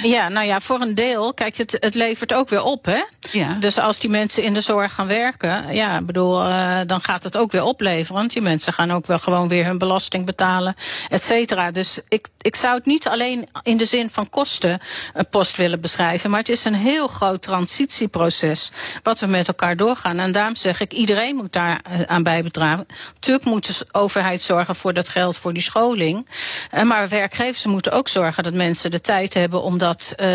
[0.03, 1.35] ja, nou ja, voor een deel.
[1.35, 3.03] Kijk, het, het levert ook weer op, hè?
[3.31, 3.53] Ja.
[3.53, 7.37] Dus als die mensen in de zorg gaan werken, ja, bedoel, uh, dan gaat het
[7.37, 8.17] ook weer opleveren.
[8.17, 10.75] Want die mensen gaan ook wel gewoon weer hun belasting betalen,
[11.09, 11.71] et cetera.
[11.71, 14.81] Dus ik, ik zou het niet alleen in de zin van kosten
[15.15, 16.30] een post willen beschrijven.
[16.31, 20.19] Maar het is een heel groot transitieproces wat we met elkaar doorgaan.
[20.19, 22.87] En daarom zeg ik, iedereen moet daar aan bijbedragen.
[23.15, 26.27] Natuurlijk moet de overheid zorgen voor dat geld voor die scholing.
[26.75, 30.27] Uh, maar werkgevers moeten ook zorgen dat mensen de tijd hebben om dat uh,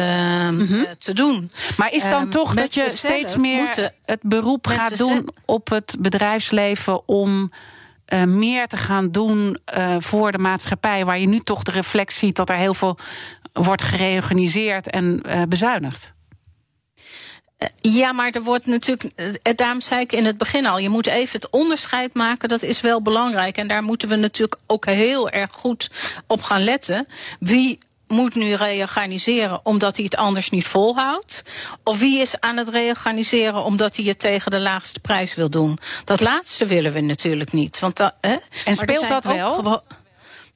[0.50, 0.86] mm -hmm.
[0.98, 1.52] te doen.
[1.78, 7.08] Maar is dan toch dat je steeds meer het beroep gaat doen op het bedrijfsleven
[7.08, 7.52] om
[8.10, 12.18] uh, meer te gaan doen uh, voor de maatschappij, waar je nu toch de reflex
[12.18, 12.98] ziet dat er heel veel
[13.64, 16.14] wordt gereorganiseerd en uh, bezuinigd?
[17.78, 21.40] Ja, maar er wordt natuurlijk, daarom zei ik in het begin al, je moet even
[21.42, 23.58] het onderscheid maken, dat is wel belangrijk.
[23.58, 25.92] En daar moeten we natuurlijk ook heel erg goed
[26.28, 27.08] op gaan letten.
[27.40, 31.44] Wie moet nu reorganiseren omdat hij het anders niet volhoudt?
[31.84, 35.78] Of wie is aan het reorganiseren omdat hij het tegen de laagste prijs wil doen?
[36.04, 37.80] Dat laatste willen we natuurlijk niet.
[37.80, 38.36] Want dat, hè?
[38.66, 39.84] En speelt dat wel?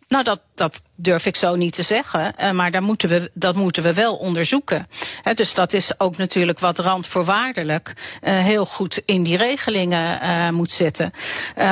[0.07, 2.33] Nou, dat, dat durf ik zo niet te zeggen.
[2.39, 4.87] Uh, maar daar moeten we, dat moeten we wel onderzoeken.
[5.33, 7.93] Dus dat is ook natuurlijk wat randvoorwaardelijk
[8.23, 11.11] uh, heel goed in die regelingen uh, moet zitten.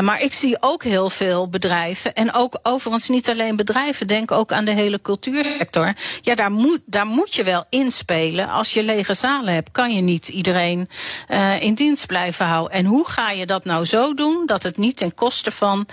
[0.01, 2.13] maar ik zie ook heel veel bedrijven.
[2.13, 4.07] En ook overigens niet alleen bedrijven.
[4.07, 5.93] Denk ook aan de hele cultuursector.
[6.21, 8.49] Ja, daar moet, daar moet je wel inspelen.
[8.49, 10.89] Als je lege zalen hebt, kan je niet iedereen
[11.59, 12.77] in dienst blijven houden.
[12.77, 15.87] En hoe ga je dat nou zo doen dat het niet ten koste van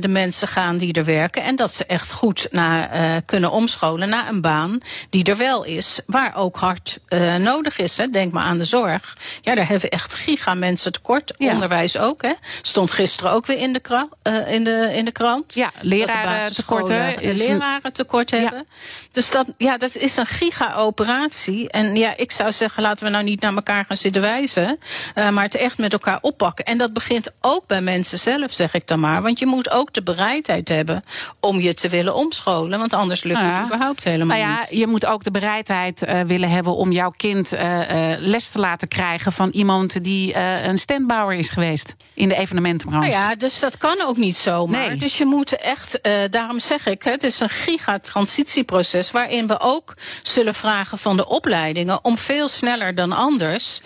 [0.00, 1.42] de mensen gaan die er werken.
[1.42, 4.78] En dat ze echt goed naar, uh, kunnen omscholen naar een baan
[5.10, 7.96] die er wel is, waar ook hard uh, nodig is.
[7.96, 8.06] Hè.
[8.06, 9.16] Denk maar aan de zorg.
[9.40, 11.34] Ja, daar hebben we echt giga mensen tekort.
[11.38, 11.52] Ja.
[11.52, 12.22] Onderwijs ook.
[12.22, 12.32] Hè.
[12.62, 15.54] Stond gisteren ook weer in de, krant, uh, in de, in de krant.
[15.54, 17.14] Ja, leraren tekorten.
[17.20, 18.66] Leraren tekort hebben.
[18.68, 18.74] Ja.
[19.12, 21.70] Dus dat, ja, dat is een giga-operatie.
[21.70, 24.78] En ja, ik zou zeggen, laten we nou niet naar elkaar gaan zitten wijzen.
[25.14, 26.64] Maar het echt met elkaar oppakken.
[26.64, 29.22] En dat begint ook bij mensen zelf, zeg ik dan maar.
[29.22, 31.04] Want je moet ook de bereidheid hebben
[31.40, 32.78] om je te willen willen omscholen.
[32.78, 33.56] Want anders lukt ja.
[33.56, 34.78] het überhaupt helemaal Nou ja, niet.
[34.78, 38.58] je moet ook de bereidheid eh, willen hebben om jouw kind eh, eh, les te
[38.58, 43.08] laten krijgen van iemand die een standbouwer is geweest in de evenementenbranche.
[43.08, 44.88] Nou ja, dus dat kan ook niet zomaar.
[44.88, 44.98] Nee.
[44.98, 45.98] Dus je moet echt,
[46.30, 52.04] daarom zeg ik, het is een gigatransitieproces waarin we ook zullen vragen van de opleidingen
[52.04, 53.80] om veel sneller dan anders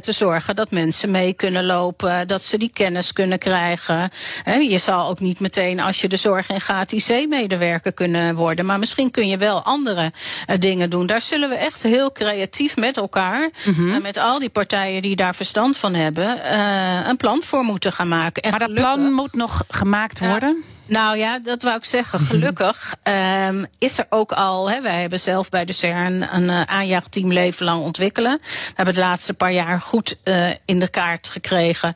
[0.00, 4.10] te zorgen dat mensen mee kunnen lopen, dat ze die kennis kunnen krijgen.
[4.44, 6.92] Je zal ook niet meteen als je de zorg in gaat
[7.40, 10.12] IC-medewerker kunnen worden, maar misschien kun je wel andere
[10.46, 11.06] eh, dingen doen.
[11.06, 13.90] Daar zullen we echt heel creatief met elkaar, Mhm.
[13.90, 17.92] en met al die partijen die daar verstand van hebben, eh, een plan voor moeten
[17.92, 18.42] gaan maken.
[18.42, 20.62] En maar dat gelukkig- plan moet nog gemaakt worden.
[20.90, 22.18] Nou ja, dat wou ik zeggen.
[22.20, 24.70] Gelukkig ehm, is er ook al.
[24.70, 28.38] Hè, wij hebben zelf bij de CERN een eh, aanjaagteam leven lang ontwikkelen.
[28.42, 31.94] We hebben het laatste paar jaar goed eh, in de kaart gekregen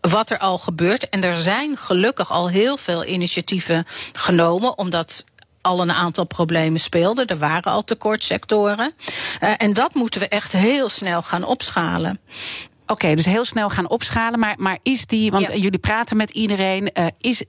[0.00, 1.08] wat er al gebeurt.
[1.08, 5.24] En er zijn gelukkig al heel veel initiatieven genomen, omdat
[5.60, 7.26] al een aantal problemen speelden.
[7.26, 8.94] Er waren al tekortsectoren.
[9.40, 12.20] Eh, en dat moeten we echt heel snel gaan opschalen.
[12.86, 14.38] Oké, dus heel snel gaan opschalen.
[14.38, 15.54] Maar, maar is die, want Ja.
[15.54, 17.44] jullie praten met iedereen, eh, is,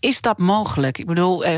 [0.00, 0.98] is dat mogelijk?
[0.98, 1.44] Ik bedoel.
[1.44, 1.54] eh,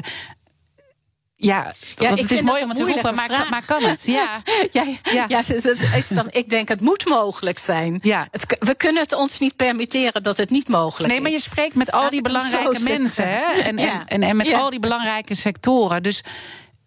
[1.35, 4.07] ja, want ik het is mooi om te roepen, maar, maar kan het?
[4.07, 4.42] Ja.
[4.72, 4.96] Ja, Ja.
[5.12, 5.24] ja.
[5.29, 7.98] ja dat is dan, ik denk het moet mogelijk zijn.
[8.03, 8.29] Ja.
[8.31, 11.22] Het, we kunnen het ons niet permitteren dat het niet mogelijk Nee, is.
[11.22, 13.40] maar je spreekt met al Laat die belangrijke mensen hè?
[13.68, 13.92] En, Ja.
[13.92, 14.59] en, en, en met Ja.
[14.59, 16.03] al die belangrijke sectoren.
[16.03, 16.22] Dus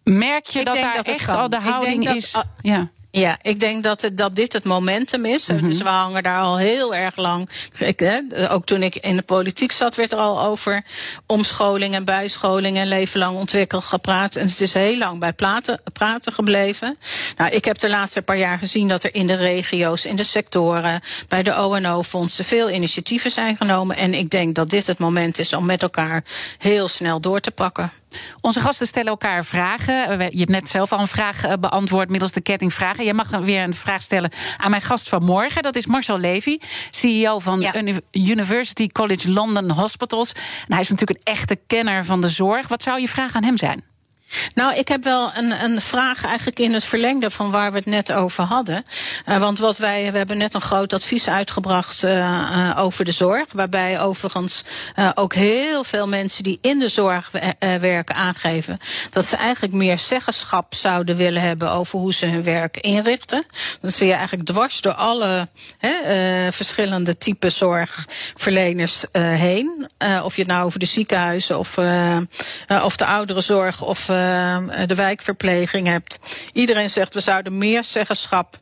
[0.04, 1.36] merk je Ik dat daar dat echt kan.
[1.36, 2.36] al de houding is?
[2.62, 2.90] ja.
[3.16, 5.48] Ja, ik denk dat, het, dat dit het momentum is.
[5.48, 5.70] Mhm.
[5.70, 7.50] Dus we hangen daar al heel erg lang.
[7.78, 10.84] Ik, hè, ook toen ik in de politiek zat, werd er al over
[11.26, 14.36] omscholing en bijscholing en leven lang ontwikkeld gepraat.
[14.36, 16.98] En het is heel lang bij praten, praten gebleven.
[17.38, 20.24] Nou, ik heb de laatste paar jaar gezien dat er in de regio's, in de
[20.24, 23.96] sectoren, bij de ONO-fondsen veel initiatieven zijn genomen.
[23.96, 26.24] En ik denk dat dit het moment is om met elkaar
[26.58, 27.92] heel snel door te pakken.
[28.42, 30.18] Onze gasten stellen elkaar vragen.
[30.18, 33.04] We- Je hebt net zelf al een vraag eh, beantwoord middels de ketting vragen.
[33.04, 35.64] Jij mag weer een vraag stellen aan mijn gast van morgen.
[35.64, 36.58] Dat is Marcel Levy,
[36.92, 37.74] CEO van Ja.
[38.12, 40.32] University College London Hospitals.
[40.32, 42.68] En hij is natuurlijk een echte kenner van de zorg.
[42.68, 43.84] Wat zou je vraag aan hem zijn?
[44.54, 47.86] Nou, ik heb wel een, een vraag eigenlijk in het verlengde van waar we het
[47.86, 48.86] net over hadden.
[49.26, 53.12] Eh, want wat wij, we hebben net een groot advies uitgebracht eh, eh, over de
[53.12, 53.46] zorg.
[53.54, 54.64] Waarbij overigens
[55.16, 58.80] ook heel veel mensen die in de zorg we- werken aangeven.
[59.12, 63.46] dat ze eigenlijk meer zeggenschap zouden willen hebben over hoe ze hun werk inrichten.
[63.82, 65.48] Dat zie je eigenlijk dwars door alle
[66.50, 69.90] verschillende type zorgverleners heen.
[70.24, 71.78] Of je het nou over de ziekenhuizen of,
[72.84, 74.10] of de ouderenzorg of
[74.88, 76.20] de wijkverpleging hebt.
[76.54, 78.58] Iedereen zegt we zouden meer zeggenschap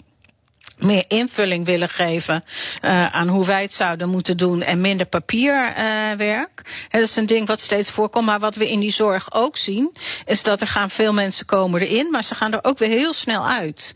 [0.81, 2.43] meer invulling willen geven
[2.81, 6.61] uh, aan hoe wij het zouden moeten doen en minder papierwerk.
[6.65, 8.25] Uh, dat is een ding wat steeds voorkomt.
[8.25, 11.81] Maar wat we in die zorg ook zien, is dat er gaan veel mensen komen
[11.81, 13.95] erin, maar ze gaan er ook weer heel snel uit.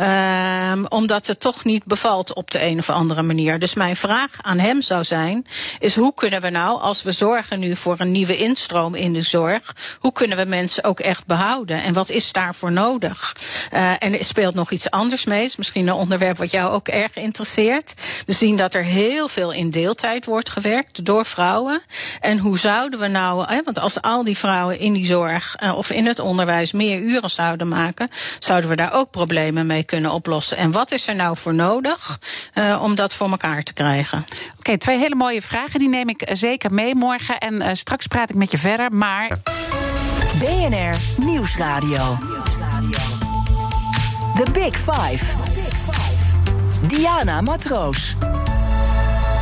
[0.00, 3.58] Uh, omdat het toch niet bevalt op de een of andere manier.
[3.58, 5.46] Dus mijn vraag aan hem zou zijn,
[5.78, 9.22] is hoe kunnen we nou, als we zorgen nu voor een nieuwe instroom in de
[9.22, 11.82] zorg, hoe kunnen we mensen ook echt behouden?
[11.82, 13.36] En wat is daarvoor nodig?
[13.72, 16.88] Uh, en er speelt nog iets anders mee, is misschien een onderwerp wat jou ook
[16.88, 17.94] erg interesseert.
[18.26, 21.80] We zien dat er heel veel in deeltijd wordt gewerkt door vrouwen.
[22.20, 25.76] En hoe zouden we nou, hè, want als al die vrouwen in die zorg uh,
[25.76, 30.10] of in het onderwijs meer uren zouden maken, zouden we daar ook problemen mee kunnen
[30.10, 30.56] oplossen.
[30.56, 32.18] En wat is er nou voor nodig
[32.54, 34.18] uh, om dat voor elkaar te krijgen?
[34.18, 35.78] Oké, okay, twee hele mooie vragen.
[35.78, 37.38] Die neem ik zeker mee morgen.
[37.38, 38.92] En uh, straks praat ik met je verder.
[38.92, 39.38] Maar.
[40.38, 42.16] BNR Nieuwsradio.
[44.34, 45.57] The Big Five.
[46.88, 48.27] Diana Matroos.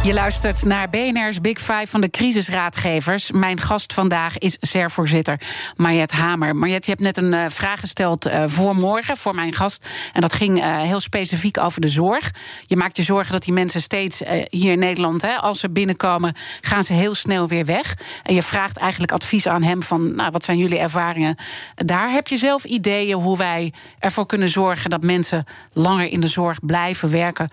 [0.07, 3.31] Je luistert naar BNR's Big Five van de crisisraadgevers.
[3.31, 5.40] Mijn gast vandaag is SER-voorzitter
[5.77, 6.57] Mariette Hamer.
[6.57, 9.87] Mariette, je hebt net een uh, vraag gesteld uh, voor morgen, voor mijn gast.
[10.12, 12.31] En dat ging uh, heel specifiek over de zorg.
[12.62, 16.35] Je maakt je zorgen dat die mensen steeds hier in Nederland, hè, als ze binnenkomen,
[16.61, 17.97] gaan ze heel snel weer weg.
[18.23, 21.37] En je vraagt eigenlijk advies aan hem van, nou, wat zijn jullie ervaringen?
[21.75, 26.27] Daar heb je zelf ideeën hoe wij ervoor kunnen zorgen dat mensen langer in de
[26.27, 27.49] zorg blijven werken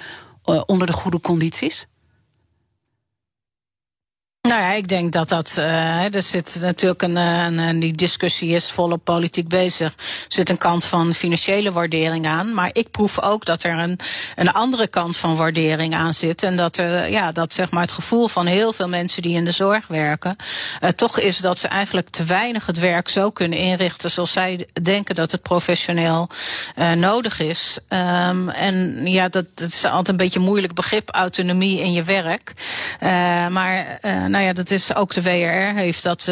[0.66, 1.88] onder de goede condities?
[4.50, 5.56] Nou ja, ik denk dat dat.
[5.60, 7.80] Uh, er zit natuurlijk een, een, een.
[7.80, 9.94] Die discussie is volop politiek bezig.
[9.98, 12.54] Er zit een kant van financiële waardering aan.
[12.54, 14.00] Maar ik proef ook dat er een,
[14.36, 16.44] een andere kant van waardering aan zit.
[16.44, 19.46] En dat, er, ja, dat zeg maar het gevoel van heel veel mensen die in
[19.46, 20.36] de zorg werken.
[20.82, 24.12] Uh, toch is dat ze eigenlijk te weinig het werk zo kunnen inrichten.
[24.12, 26.30] zoals zij denken dat het professioneel
[26.76, 27.78] uh, nodig is.
[27.90, 32.04] Um, en ja, dat, dat is altijd een beetje een moeilijk begrip, autonomie in je
[32.04, 32.54] werk.
[33.50, 34.00] maar
[34.34, 36.24] nou ja, dat is ook de WRR heeft dat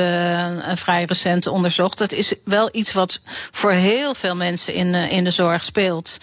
[0.76, 1.98] vrij recent onderzocht.
[1.98, 3.20] Dat is wel iets wat
[3.52, 6.18] voor heel veel mensen in, in de zorg speelt.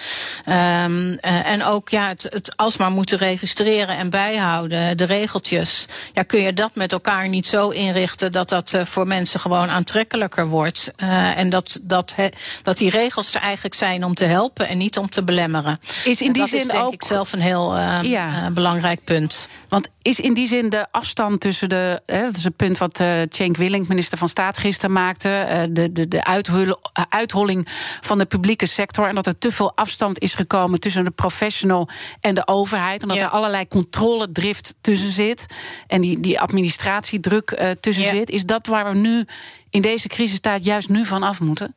[0.46, 5.86] Um, en ook ja, het, het alsmaar moeten registreren en bijhouden, de regeltjes.
[6.14, 10.46] Ja, kun je dat met elkaar niet zo inrichten dat dat voor mensen gewoon aantrekkelijker
[10.46, 10.92] wordt.
[11.36, 12.14] en dat, dat,
[12.62, 15.78] dat die regels er eigenlijk zijn om te helpen en niet om te belemmeren.
[16.04, 18.50] Is in die dat zin is denk ook ik zelf een heel ja.
[18.50, 19.48] belangrijk punt.
[19.68, 22.02] Want is in die zin de afstand tussen de.
[22.07, 25.46] Hè, dat is een punt wat uh, Cenk Willink, minister van Staat, gisteren maakte.
[25.48, 26.24] Uh, de de, de
[27.09, 27.66] uitholling
[28.00, 29.09] van de publieke sector.
[29.09, 31.88] En dat er te veel afstand is gekomen tussen de professional
[32.20, 33.02] en de overheid.
[33.02, 35.47] En dat er allerlei controledrift tussen zit.
[35.86, 38.30] En die, die administratiedruk uh, tussen zit.
[38.30, 39.24] Is dat waar we nu
[39.70, 41.74] in deze crisistijd juist nu van af moeten?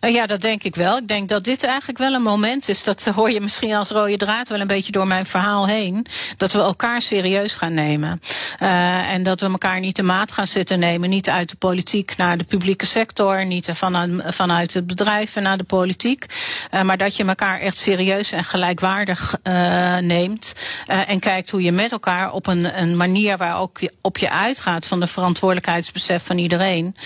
[0.00, 0.96] Uh, ja, dat denk ik wel.
[0.96, 2.82] Ik denk dat dit eigenlijk wel een moment is.
[2.82, 6.06] Dat hoor je misschien als rode draad wel een beetje door mijn verhaal heen.
[6.36, 8.20] Dat we elkaar serieus gaan nemen.
[8.60, 11.10] Uh, en dat we elkaar niet de maat gaan zitten nemen.
[11.10, 13.46] Niet uit de politiek naar de publieke sector.
[13.46, 16.26] Niet vanuit, vanuit het bedrijf naar de politiek.
[16.82, 19.36] Maar dat je elkaar echt serieus en gelijkwaardig
[20.00, 20.54] neemt.
[20.86, 24.30] en kijkt hoe je met elkaar op een, een manier waar ook je, op je
[24.30, 26.96] uitgaat van de verantwoordelijkheidsbesef van iedereen.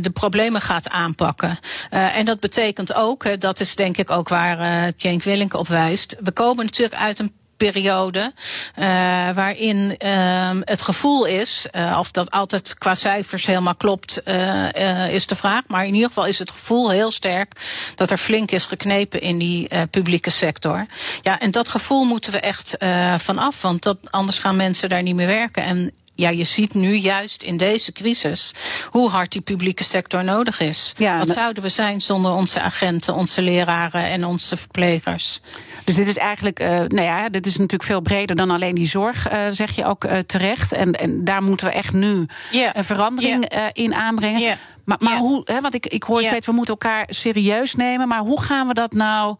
[0.00, 1.58] de problemen gaat aanpakken.
[1.98, 5.68] Uh, en dat betekent ook, dat is denk ik ook waar uh, Cenk Willink op
[5.68, 6.16] wijst.
[6.20, 8.32] We komen natuurlijk uit een periode
[8.78, 8.84] uh,
[9.34, 11.66] waarin uh, het gevoel is,
[11.98, 14.22] of dat altijd qua cijfers helemaal klopt,
[15.08, 15.62] is de vraag.
[15.66, 17.52] Maar in ieder geval is het gevoel heel sterk
[17.94, 20.86] dat er flink is geknepen in die publieke sector.
[21.22, 22.76] Ja, en dat gevoel moeten we echt
[23.16, 25.62] vanaf, want dat, anders gaan mensen daar niet meer werken.
[25.62, 28.52] En ja, je ziet nu juist in deze crisis
[28.90, 30.92] hoe hard die publieke sector nodig is.
[30.96, 35.40] Ja, Wat zouden we zijn zonder onze agenten, onze leraren en onze verplegers?
[35.84, 38.86] Dus dit is eigenlijk, uh, nou ja, dit is natuurlijk veel breder dan alleen die
[38.86, 40.72] zorg, uh, zeg je ook uh, terecht.
[40.72, 42.70] En, en daar moeten we echt nu yeah.
[42.72, 43.68] een verandering yeah.
[43.72, 44.40] in aanbrengen.
[44.40, 44.56] Yeah.
[44.84, 48.08] Maar, maar hoe, hè, want ik, ik hoor steeds, we moeten elkaar serieus nemen.
[48.08, 49.36] Maar hoe gaan we dat nou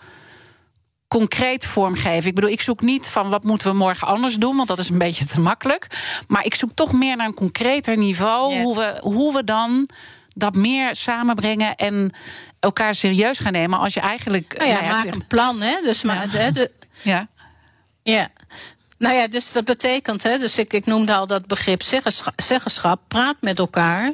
[1.08, 2.28] concreet vormgeven.
[2.28, 4.88] Ik bedoel, ik zoek niet van wat moeten we morgen anders doen, want dat is
[4.88, 5.86] een beetje te makkelijk.
[6.26, 8.62] Maar ik zoek toch meer naar een concreter niveau, yeah.
[8.62, 9.88] hoe, we, hoe we dan
[10.34, 12.12] dat meer samenbrengen en
[12.60, 14.54] elkaar serieus gaan nemen als je eigenlijk.
[14.58, 15.80] Nou ja, nou ja maak zegt, een plan, hè?
[15.82, 16.46] Dus maar, ja.
[16.46, 16.70] De, de,
[17.02, 17.28] ja.
[18.02, 18.28] Ja.
[18.98, 21.82] Nou ja, dus dat betekent, hè, dus ik, noemde al dat begrip
[22.36, 23.00] zeggenschap.
[23.08, 24.12] Praat met elkaar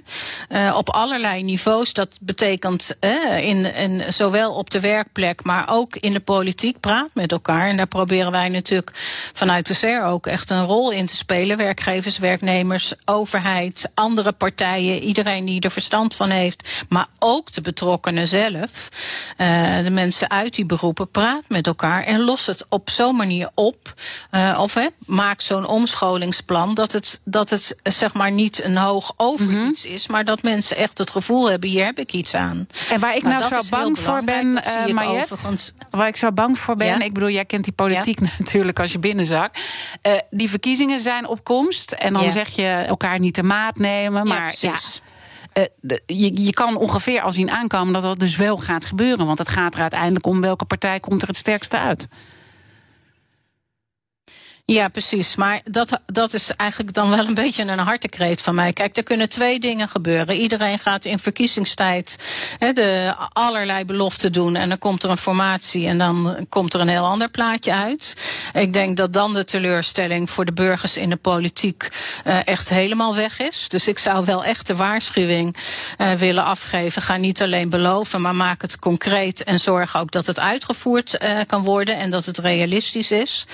[0.49, 1.93] uh, op allerlei niveaus.
[1.93, 2.97] Dat betekent
[3.41, 6.81] in, in, zowel op de werkplek, maar ook in de politiek.
[6.81, 7.69] Praat met elkaar.
[7.69, 8.91] En daar proberen wij natuurlijk
[9.33, 11.57] vanuit de SER ook echt een rol in te spelen.
[11.57, 16.85] Werkgevers, werknemers, overheid, andere partijen, iedereen die er verstand van heeft.
[16.89, 18.89] Maar ook de betrokkenen zelf.
[19.39, 21.11] Uh, de mensen uit die beroepen.
[21.11, 23.95] Praat met elkaar en los het op zo'n manier op.
[24.59, 29.45] of hè, maak zo'n omscholingsplan dat het, dat het zeg maar niet een hoog over
[29.45, 29.69] mm -hmm.
[29.69, 32.67] iets is, maar dat mensen echt het gevoel hebben: hier heb ik iets aan.
[32.91, 34.47] En waar ik nou, nou zo bang voor ben,
[34.87, 35.37] uh, Mariette,
[35.91, 37.01] waar ik zo bang voor ben, ja?
[37.01, 38.27] ik bedoel, jij kent die politiek ja?
[38.39, 39.57] natuurlijk als je binnenzak.
[40.03, 42.31] Uh, die verkiezingen zijn op komst en dan ja.
[42.31, 44.75] zeg je elkaar niet de maat nemen, maar ja.
[45.55, 49.27] Uh, de, je, je, kan ongeveer al zien aankomen dat dat dus wel gaat gebeuren.
[49.27, 52.07] Want het gaat er uiteindelijk om welke partij komt er het sterkste uit.
[54.67, 55.37] Ja, precies.
[55.37, 58.73] Maar dat, dat is eigenlijk dan wel een beetje een hartekreet van mij.
[58.73, 60.37] Kijk, er kunnen twee dingen gebeuren.
[60.37, 62.19] Iedereen gaat in verkiezingstijd
[62.59, 64.57] de allerlei beloften doen.
[64.57, 68.15] En dan komt er een formatie en dan komt er een heel ander plaatje uit.
[68.53, 71.89] Ik denk dat dan de teleurstelling voor de burgers in de politiek
[72.25, 73.69] uh, echt helemaal weg is.
[73.69, 75.57] Dus ik zou wel echt de waarschuwing
[75.99, 77.03] uh, willen afgeven.
[77.03, 79.45] Ga niet alleen beloven, maar maak het concreet.
[79.45, 83.47] En zorg ook dat het uitgevoerd uh, kan worden en dat het realistisch is.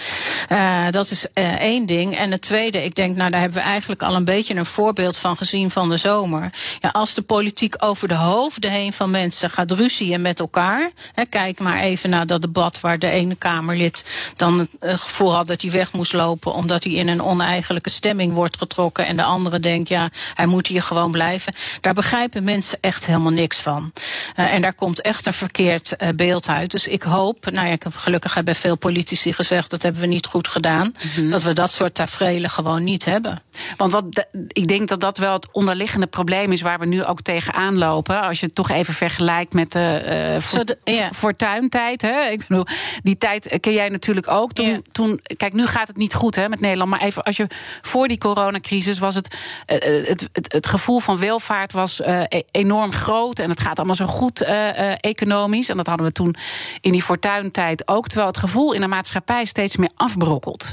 [1.08, 2.16] Is uh, één ding.
[2.16, 5.16] En het tweede, ik denk, nou daar hebben we eigenlijk al een beetje een voorbeeld
[5.16, 6.52] van gezien van de zomer.
[6.80, 10.90] Ja, als de politiek over de hoofden heen van mensen gaat ruzien met elkaar.
[11.14, 14.04] Hè, kijk maar even naar dat debat waar de ene Kamerlid
[14.36, 17.90] dan het uh, gevoel had dat hij weg moest lopen omdat hij in een oneigenlijke
[17.90, 19.06] stemming wordt getrokken.
[19.06, 21.54] En de andere denkt, ja, hij moet hier gewoon blijven.
[21.80, 23.92] Daar begrijpen mensen echt helemaal niks van.
[24.36, 26.70] Uh, en daar komt echt een verkeerd beeld uit.
[26.70, 30.26] Dus ik hoop, nou ja, ik gelukkig hebben veel politici gezegd dat hebben we niet
[30.26, 30.89] goed gedaan.
[30.92, 31.30] -hmm.
[31.30, 33.42] Dat we dat soort tafereelen gewoon niet hebben.
[33.76, 37.20] Want wat ik denk dat dat wel het onderliggende probleem is waar we nu ook
[37.20, 38.22] tegenaan lopen.
[38.22, 41.10] Als je het toch even vergelijkt met de, uh, voor, ja.
[41.14, 42.02] fortuintijd.
[42.02, 42.28] Hè?
[42.28, 42.66] Ik bedoel,
[43.02, 44.52] die tijd ken jij natuurlijk ook.
[44.52, 44.78] Toen, ja.
[44.92, 46.90] toen, kijk, nu gaat het niet goed hè, met Nederland.
[46.90, 47.46] Maar even als je
[47.80, 49.36] voor die coronacrisis was het,
[49.66, 49.78] uh,
[50.08, 53.38] het, het, het, gevoel van welvaart was uh, enorm groot.
[53.38, 54.40] En het gaat allemaal zo goed
[55.00, 55.68] economisch.
[55.68, 56.34] En dat hadden we toen
[56.80, 58.06] in die fortuintijd ook.
[58.06, 60.72] Terwijl het gevoel in de maatschappij steeds meer afbrokkelt.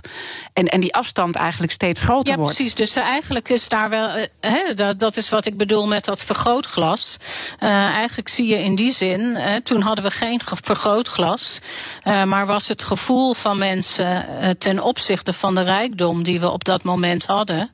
[0.54, 2.56] En, en die afstand eigenlijk steeds groter ja, wordt.
[2.56, 2.76] precies.
[2.76, 4.10] Dus eigenlijk is daar wel.
[4.40, 7.18] Hè, dat, dat is wat ik bedoel met dat vergrootglas.
[7.60, 9.36] Uh, eigenlijk zie je in die zin.
[9.36, 11.60] Hè, toen hadden we geen vergrootglas.
[12.04, 16.50] Uh, maar was het gevoel van mensen uh, ten opzichte van de rijkdom die we
[16.50, 17.70] op dat moment hadden.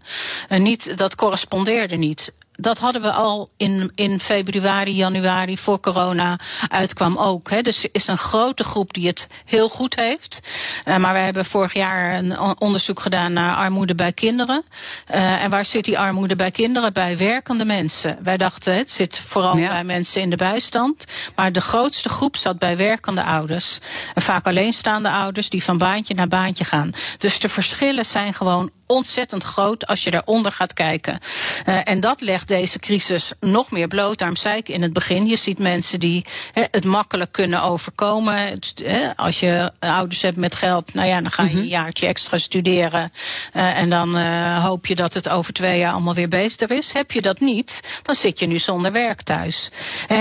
[0.50, 7.18] niet, dat correspondeerde niet dat hadden we al in, in februari, januari voor corona uitkwam
[7.18, 7.50] ook.
[7.50, 7.62] Hè.
[7.62, 10.40] Dus er is een grote groep die het heel goed heeft.
[10.86, 14.64] Uh, maar we hebben vorig jaar een onderzoek gedaan naar armoede bij kinderen.
[15.12, 16.94] Uh, en waar zit die armoede bij kinderen?
[16.94, 18.18] Bij werkende mensen.
[18.22, 19.70] Wij dachten het zit vooral ja.
[19.70, 21.06] bij mensen in de bijstand.
[21.36, 23.78] Maar de grootste groep zat bij werkende ouders.
[24.14, 26.92] En vaak alleenstaande ouders die van baantje naar baantje gaan.
[27.18, 31.20] Dus de verschillen zijn gewoon ontzettend groot als je daaronder gaat kijken.
[31.66, 34.18] Uh, en dat legt deze crisis nog meer bloot.
[34.18, 38.38] Daarom zei ik in het begin, je ziet mensen die he, het makkelijk kunnen overkomen.
[38.38, 42.08] Het, he, als je ouders hebt met geld, nou ja, dan ga je een jaartje
[42.08, 43.12] extra studeren.
[43.54, 46.94] Uh, en dan uh, hoop je dat het over twee jaar allemaal weer beter is.
[46.94, 49.72] Heb je dat niet, dan zit je nu zonder werk thuis.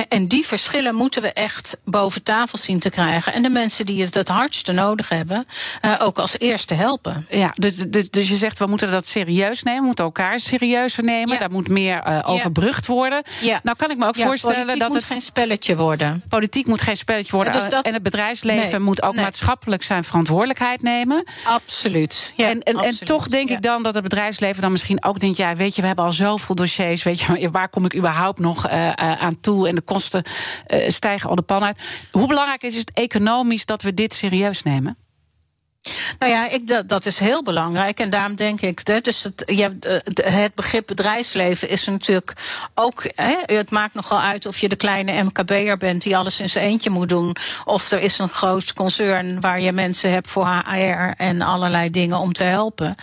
[0.09, 3.33] en die verschillen moeten we echt boven tafel zien te krijgen.
[3.33, 5.47] En de mensen die het het hardste nodig hebben,
[5.99, 7.27] ook als eerste helpen.
[7.31, 11.05] Ja, dus, dus, dus je zegt we moeten dat serieus nemen, we moeten elkaar serieuzer
[11.05, 11.35] nemen.
[11.35, 11.39] Ja.
[11.39, 13.23] Daar moet meer uh, overbrugd worden.
[13.41, 13.61] Ja.
[13.63, 16.23] Nou kan ik me ook ja, voorstellen dat het geen spelletje worden.
[16.29, 17.53] Politiek moet geen spelletje worden.
[17.53, 19.25] dus dat, en het bedrijfsleven nee, moet ook nee.
[19.25, 21.25] maatschappelijk zijn verantwoordelijkheid nemen.
[21.45, 22.33] Absoluut.
[22.37, 23.01] En, en, absoluut.
[23.01, 25.81] en toch denk ik dan dat het bedrijfsleven dan misschien ook denkt: ja, weet je,
[25.81, 27.03] we hebben al zoveel dossiers.
[27.03, 29.69] Weet je, waar kom ik überhaupt nog uh, uh, aan toe?
[29.69, 30.25] En de kosten
[30.67, 31.79] uh, stijgen al de pan uit.
[32.11, 34.97] Hoe belangrijk is het economisch dat we dit serieus nemen?
[36.19, 38.01] Nou ja, ik, dat, dat is heel belangrijk.
[38.01, 42.33] En daarom denk ik, dus het, je hebt, het begrip bedrijfsleven is natuurlijk
[42.75, 43.05] ook.
[43.15, 46.65] Hè, het maakt nogal uit of je de kleine MKB'er bent die alles in zijn
[46.65, 47.37] eentje moet doen.
[47.65, 52.19] Of er is een groot concern waar je mensen hebt voor HR en allerlei dingen
[52.19, 52.95] om te helpen.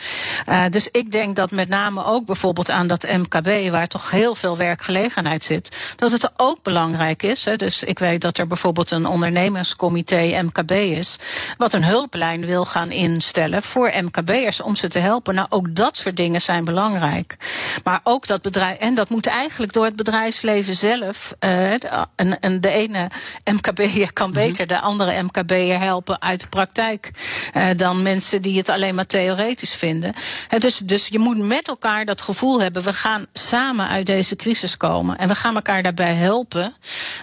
[0.50, 4.36] Uh, dus ik denk dat met name ook bijvoorbeeld aan dat MKB, waar toch heel
[4.36, 7.46] veel werkgelegenheid zit, dat het ook belangrijk is.
[7.46, 7.56] Hè.
[7.56, 11.16] Dus ik weet dat er bijvoorbeeld een ondernemerscomité MKB is,
[11.58, 15.36] wat een hulplijn wil gaan instellen voor MKB'ers om ze te helpen.
[15.36, 17.38] Nou, ook dat soort dingen zijn belangrijk.
[17.84, 21.34] Maar ook dat bedrijf, en dat moet eigenlijk door het bedrijfsleven zelf.
[21.40, 21.72] Uh,
[22.16, 23.08] en, en de ene
[23.44, 27.12] MKB'er kan beter de andere MKB'er helpen uit de praktijk
[27.54, 30.14] uh, dan mensen die het alleen maar theoretisch vinden.
[30.50, 32.84] Uh, dus, dus je moet met elkaar dat gevoel hebben.
[32.84, 36.74] We gaan samen uit deze crisis komen en we gaan elkaar daarbij helpen.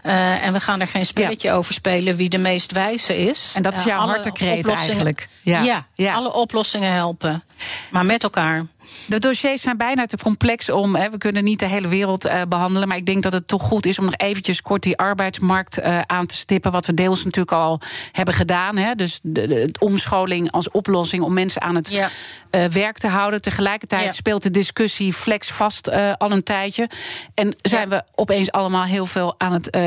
[0.03, 1.55] En we gaan er geen spelletje ja.
[1.55, 3.53] over spelen wie de meest wijze is.
[3.55, 5.29] En dat is jouw hartekreet eigenlijk.
[5.43, 5.87] Ja.
[5.95, 7.45] Ja, alle oplossingen helpen.
[7.91, 8.67] Maar met elkaar.
[9.07, 10.97] De dossiers zijn bijna te complex om.
[10.97, 12.89] Hè, we kunnen niet de hele wereld uh, behandelen.
[12.89, 16.01] Maar ik denk dat het toch goed is om nog eventjes kort die arbeidsmarkt uh,
[16.01, 16.73] aan te stippen.
[16.73, 17.81] Wat we deels natuurlijk al
[18.13, 18.77] hebben gedaan.
[18.77, 18.95] Hè.
[18.95, 22.09] Dus de, de, de omscholing als oplossing om mensen aan het ja.
[22.51, 23.43] uh, werk te houden.
[23.43, 24.13] Tegelijkertijd ja.
[24.13, 26.91] speelt de discussie flex vast al een tijdje.
[27.35, 27.97] En zijn ja.
[27.97, 29.79] we opeens allemaal heel veel aan het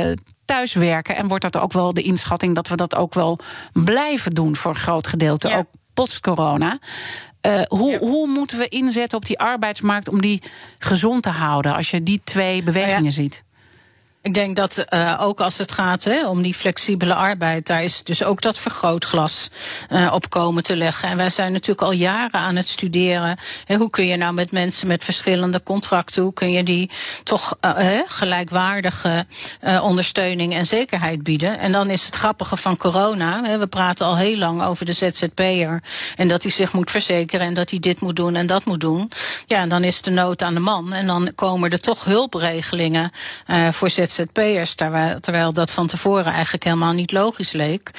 [0.46, 1.16] thuiswerken.
[1.16, 3.40] En wordt dat ook wel de inschatting dat we dat ook wel
[3.74, 5.56] blijven doen voor een groot gedeelte.
[5.56, 6.80] Ook post-corona.
[7.42, 7.98] Uh, hoe, ja.
[7.98, 10.42] hoe moeten we inzetten op die arbeidsmarkt om die
[10.80, 11.76] gezond te houden?
[11.76, 13.12] Als je die twee bewegingen nou ja.
[13.12, 13.44] ziet.
[14.22, 18.04] Ik denk dat uh, ook als het gaat hè, om die flexibele arbeid, daar is
[18.04, 19.50] dus ook dat vergrootglas
[19.90, 21.10] uh, op komen te leggen.
[21.10, 23.40] En wij zijn natuurlijk al jaren aan het studeren.
[23.66, 26.90] Hè, hoe kun je nou met mensen met verschillende contracten, hoe kun je die
[27.24, 29.26] toch uh, gelijkwaardige
[29.82, 31.60] ondersteuning en zekerheid bieden?
[31.60, 33.44] En dan is het grappige van corona.
[33.44, 35.84] Hè, we praten al heel lang over de ZZP'er.
[36.16, 38.80] En dat hij zich moet verzekeren en dat hij dit moet doen en dat moet
[38.80, 39.12] doen.
[39.48, 40.94] Ja, en dan is de nood aan de man.
[40.94, 43.12] En dan komen er toch hulpregelingen
[43.72, 44.09] voor ZZP'ers.
[44.10, 47.92] ZZP'ers, terwijl, terwijl dat van tevoren eigenlijk helemaal niet logisch leek.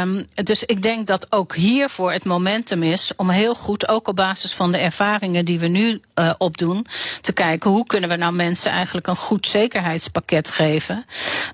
[0.00, 4.16] Um, dus ik denk dat ook hiervoor het momentum is om heel goed, ook op
[4.16, 6.86] basis van de ervaringen die we nu uh, opdoen,
[7.20, 11.04] te kijken hoe kunnen we nou mensen eigenlijk een goed zekerheidspakket geven.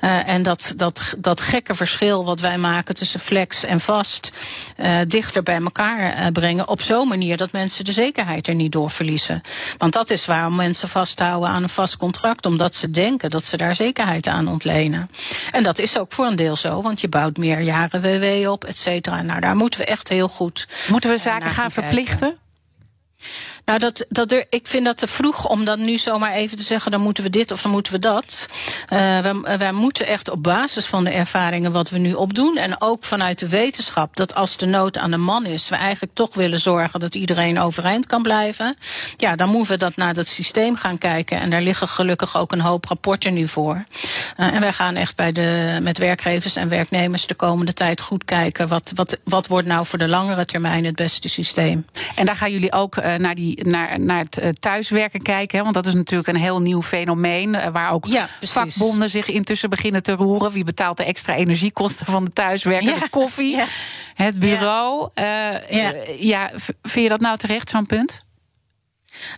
[0.01, 4.31] Uh, en dat, dat, dat gekke verschil wat wij maken tussen flex en vast
[4.77, 8.91] uh, dichter bij elkaar brengen op zo'n manier dat mensen de zekerheid er niet door
[8.91, 9.43] verliezen.
[9.79, 13.57] Want dat is waarom mensen vasthouden aan een vast contract, omdat ze denken dat ze
[13.59, 15.11] daar zekerheid aan ontlenen.
[15.53, 18.65] En dat is ook voor een deel zo, want je bouwt meer jaren WW op,
[18.65, 19.23] et cetera.
[19.23, 20.69] Nou, daar moeten we echt heel goed.
[20.89, 22.37] Moeten we zaken gaan verplichten?
[23.69, 26.63] Nou, dat, dat er, ik vind dat te vroeg om dan nu zomaar even te
[26.63, 28.47] zeggen: dan moeten we dit of dan moeten we dat.
[28.93, 32.57] Uh, wij, wij moeten echt op basis van de ervaringen wat we nu opdoen.
[32.57, 36.15] En ook vanuit de wetenschap dat als de nood aan de man is, we eigenlijk
[36.15, 38.77] toch willen zorgen dat iedereen overeind kan blijven.
[39.17, 41.41] Ja, dan moeten we dat naar dat systeem gaan kijken.
[41.41, 43.85] En daar liggen gelukkig ook een hoop rapporten nu voor.
[44.37, 48.25] Uh, en wij gaan echt bij de, met werkgevers en werknemers de komende tijd goed
[48.25, 48.69] kijken.
[48.69, 51.87] Wat, wat, wat wordt nou voor de langere termijn het beste systeem?
[52.15, 55.57] En daar gaan jullie ook uh, naar, die, naar, naar het thuiswerken kijken.
[55.57, 55.63] Hè?
[55.63, 57.73] Want dat is natuurlijk een heel nieuw fenomeen.
[57.73, 60.53] waar ook ja, vakbonden zich intussen beginnen te roeren.
[60.53, 62.95] Wie betaalt de extra energiekosten van de thuiswerken?
[62.95, 62.99] Ja.
[62.99, 63.67] De koffie, ja.
[64.15, 65.11] het bureau.
[65.15, 65.95] Ja.
[66.19, 66.51] ja,
[66.83, 68.27] vind je dat nou terecht, zo'n punt?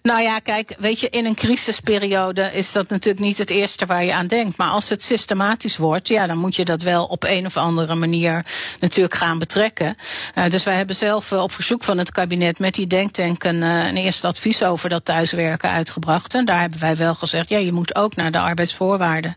[0.03, 4.05] Nou ja, kijk, weet je, in een crisisperiode is dat natuurlijk niet het eerste waar
[4.05, 4.57] je aan denkt.
[4.57, 7.95] Maar als het systematisch wordt, ja, dan moet je dat wel op een of andere
[7.95, 8.47] manier
[8.81, 9.97] natuurlijk gaan betrekken.
[10.35, 13.63] Uh, dus wij hebben zelf uh, op verzoek van het kabinet met die denktank een,
[13.63, 16.35] uh, een eerste advies over dat thuiswerken uitgebracht.
[16.35, 19.35] En daar hebben wij wel gezegd, ja, je moet ook naar de arbeidsvoorwaarden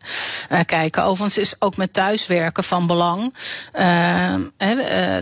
[0.66, 1.04] kijken.
[1.04, 3.34] Overigens is ook met thuiswerken van belang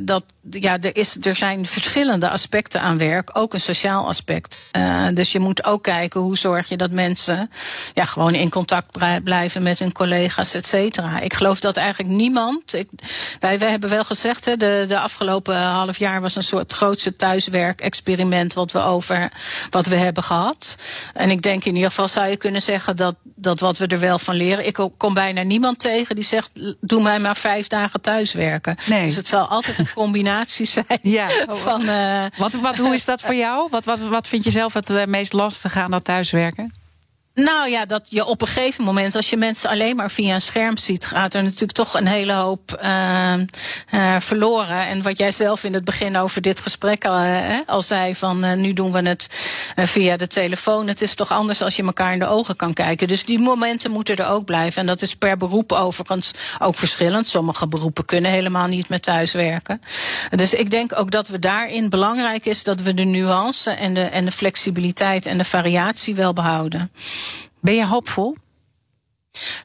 [0.01, 4.69] dat ja, er, is, er zijn verschillende aspecten aan werk, ook een sociaal aspect.
[4.77, 7.49] Uh, dus je moet ook kijken hoe zorg je dat mensen
[7.93, 11.19] ja, gewoon in contact blijven met hun collega's, et cetera.
[11.19, 12.73] Ik geloof dat eigenlijk niemand.
[12.73, 12.89] Ik,
[13.39, 17.15] wij, wij hebben wel gezegd, hè, de, de afgelopen half jaar was een soort grootste
[17.15, 19.31] thuiswerk-experiment wat we over
[19.69, 20.77] wat we hebben gehad.
[21.13, 23.99] En ik denk in ieder geval zou je kunnen zeggen dat, dat wat we er
[23.99, 24.65] wel van leren.
[24.65, 28.75] Ik kom bijna niemand tegen die zegt: doe mij maar vijf dagen thuiswerken.
[28.85, 29.05] Nee.
[29.05, 30.99] Dus het zal altijd een combinatie zijn.
[31.01, 31.27] Ja.
[31.47, 33.67] Van, uh, wat, wat, hoe is dat voor jou?
[33.69, 36.80] Wat, wat, wat vind je zelf het uh, meest lastig aan dat thuiswerken?
[37.33, 40.41] Nou ja, dat je op een gegeven moment, als je mensen alleen maar via een
[40.41, 43.33] scherm ziet, gaat er natuurlijk toch een hele hoop uh,
[43.93, 44.87] uh, verloren.
[44.87, 48.61] En wat jij zelf in het begin over dit gesprek al, uh, al zei, van
[48.61, 49.27] nu doen we het
[49.75, 50.87] via de telefoon.
[50.87, 53.07] Het is toch anders als je elkaar in de ogen kan kijken.
[53.07, 54.81] Dus die momenten moeten er ook blijven.
[54.81, 57.27] En dat is per beroep overigens ook verschillend.
[57.27, 59.81] Sommige beroepen kunnen helemaal niet met thuiswerken.
[60.29, 64.03] Dus ik denk ook dat we daarin belangrijk is dat we de nuance en de,
[64.03, 66.91] en de flexibiliteit en de variatie wel behouden.
[67.61, 68.35] Ben je hoopvol?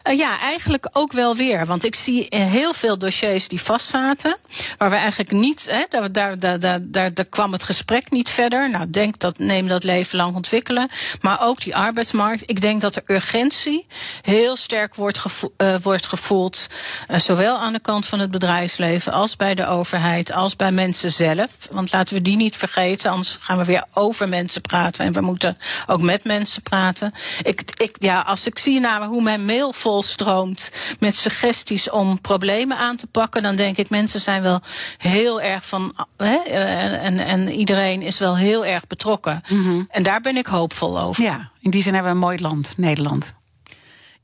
[0.09, 1.67] Uh, ja, eigenlijk ook wel weer.
[1.67, 4.37] Want ik zie heel veel dossiers die vastzaten.
[4.79, 5.67] Waar we eigenlijk niet.
[5.71, 8.71] Hè, daar, daar, daar, daar, daar kwam het gesprek niet verder.
[8.71, 10.89] Nou, denk dat neem dat leven lang ontwikkelen.
[11.21, 12.43] Maar ook die arbeidsmarkt.
[12.47, 13.87] Ik denk dat de urgentie
[14.23, 15.23] heel sterk wordt,
[15.59, 16.67] uh, wordt gevoeld.
[17.09, 21.49] Zowel aan de kant van het bedrijfsleven als bij de overheid, als bij mensen zelf.
[21.71, 25.05] Want laten we die niet vergeten, anders gaan we weer over mensen praten.
[25.05, 27.13] En we moeten ook met mensen praten.
[27.43, 32.77] Ik, ik, ja, als ik zie naar hoe men mail volstroomt met suggesties om problemen
[32.77, 34.61] aan te pakken, dan denk ik mensen zijn wel
[34.99, 35.95] heel erg van.
[36.17, 39.43] Hè, en, en, en iedereen is wel heel erg betrokken.
[39.49, 39.87] Mm -hmm.
[39.91, 41.23] En daar ben ik hoopvol over.
[41.23, 43.35] Ja, in die zin hebben we een mooi land, Nederland.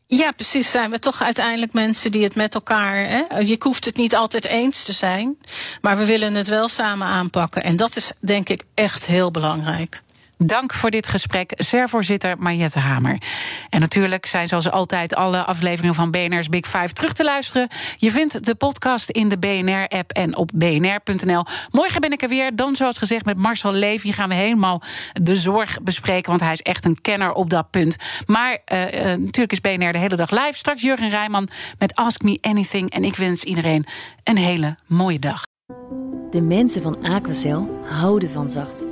[0.07, 0.71] Ja, precies.
[0.71, 2.97] Zijn we toch uiteindelijk mensen die het met elkaar.
[2.97, 3.39] Hè?
[3.39, 5.39] Je hoeft het niet altijd eens te zijn,
[5.81, 7.63] maar we willen het wel samen aanpakken.
[7.63, 10.03] En dat is denk ik echt heel belangrijk.
[10.47, 13.19] Dank voor dit gesprek, SER-voorzitter Mariette Hamer.
[13.69, 17.69] En natuurlijk zijn zoals altijd alle afleveringen van BNR's Big Five terug te luisteren.
[17.97, 21.45] Je vindt de podcast in de BNR-app en op bnr.nl.
[21.71, 24.13] Morgen ben ik er weer, dan zoals gezegd met Marcel Levy...
[24.13, 24.83] gaan we helemaal
[25.13, 27.97] de zorg bespreken, want hij is echt een kenner op dat punt.
[28.27, 30.57] Maar uh, uh, natuurlijk is BNR de hele dag live.
[30.57, 32.91] Straks Jurgen Rijman met Ask Me Anything.
[32.91, 33.87] En ik wens iedereen
[34.25, 35.43] een hele mooie dag.
[36.31, 38.92] De mensen van Aquacel houden van zacht.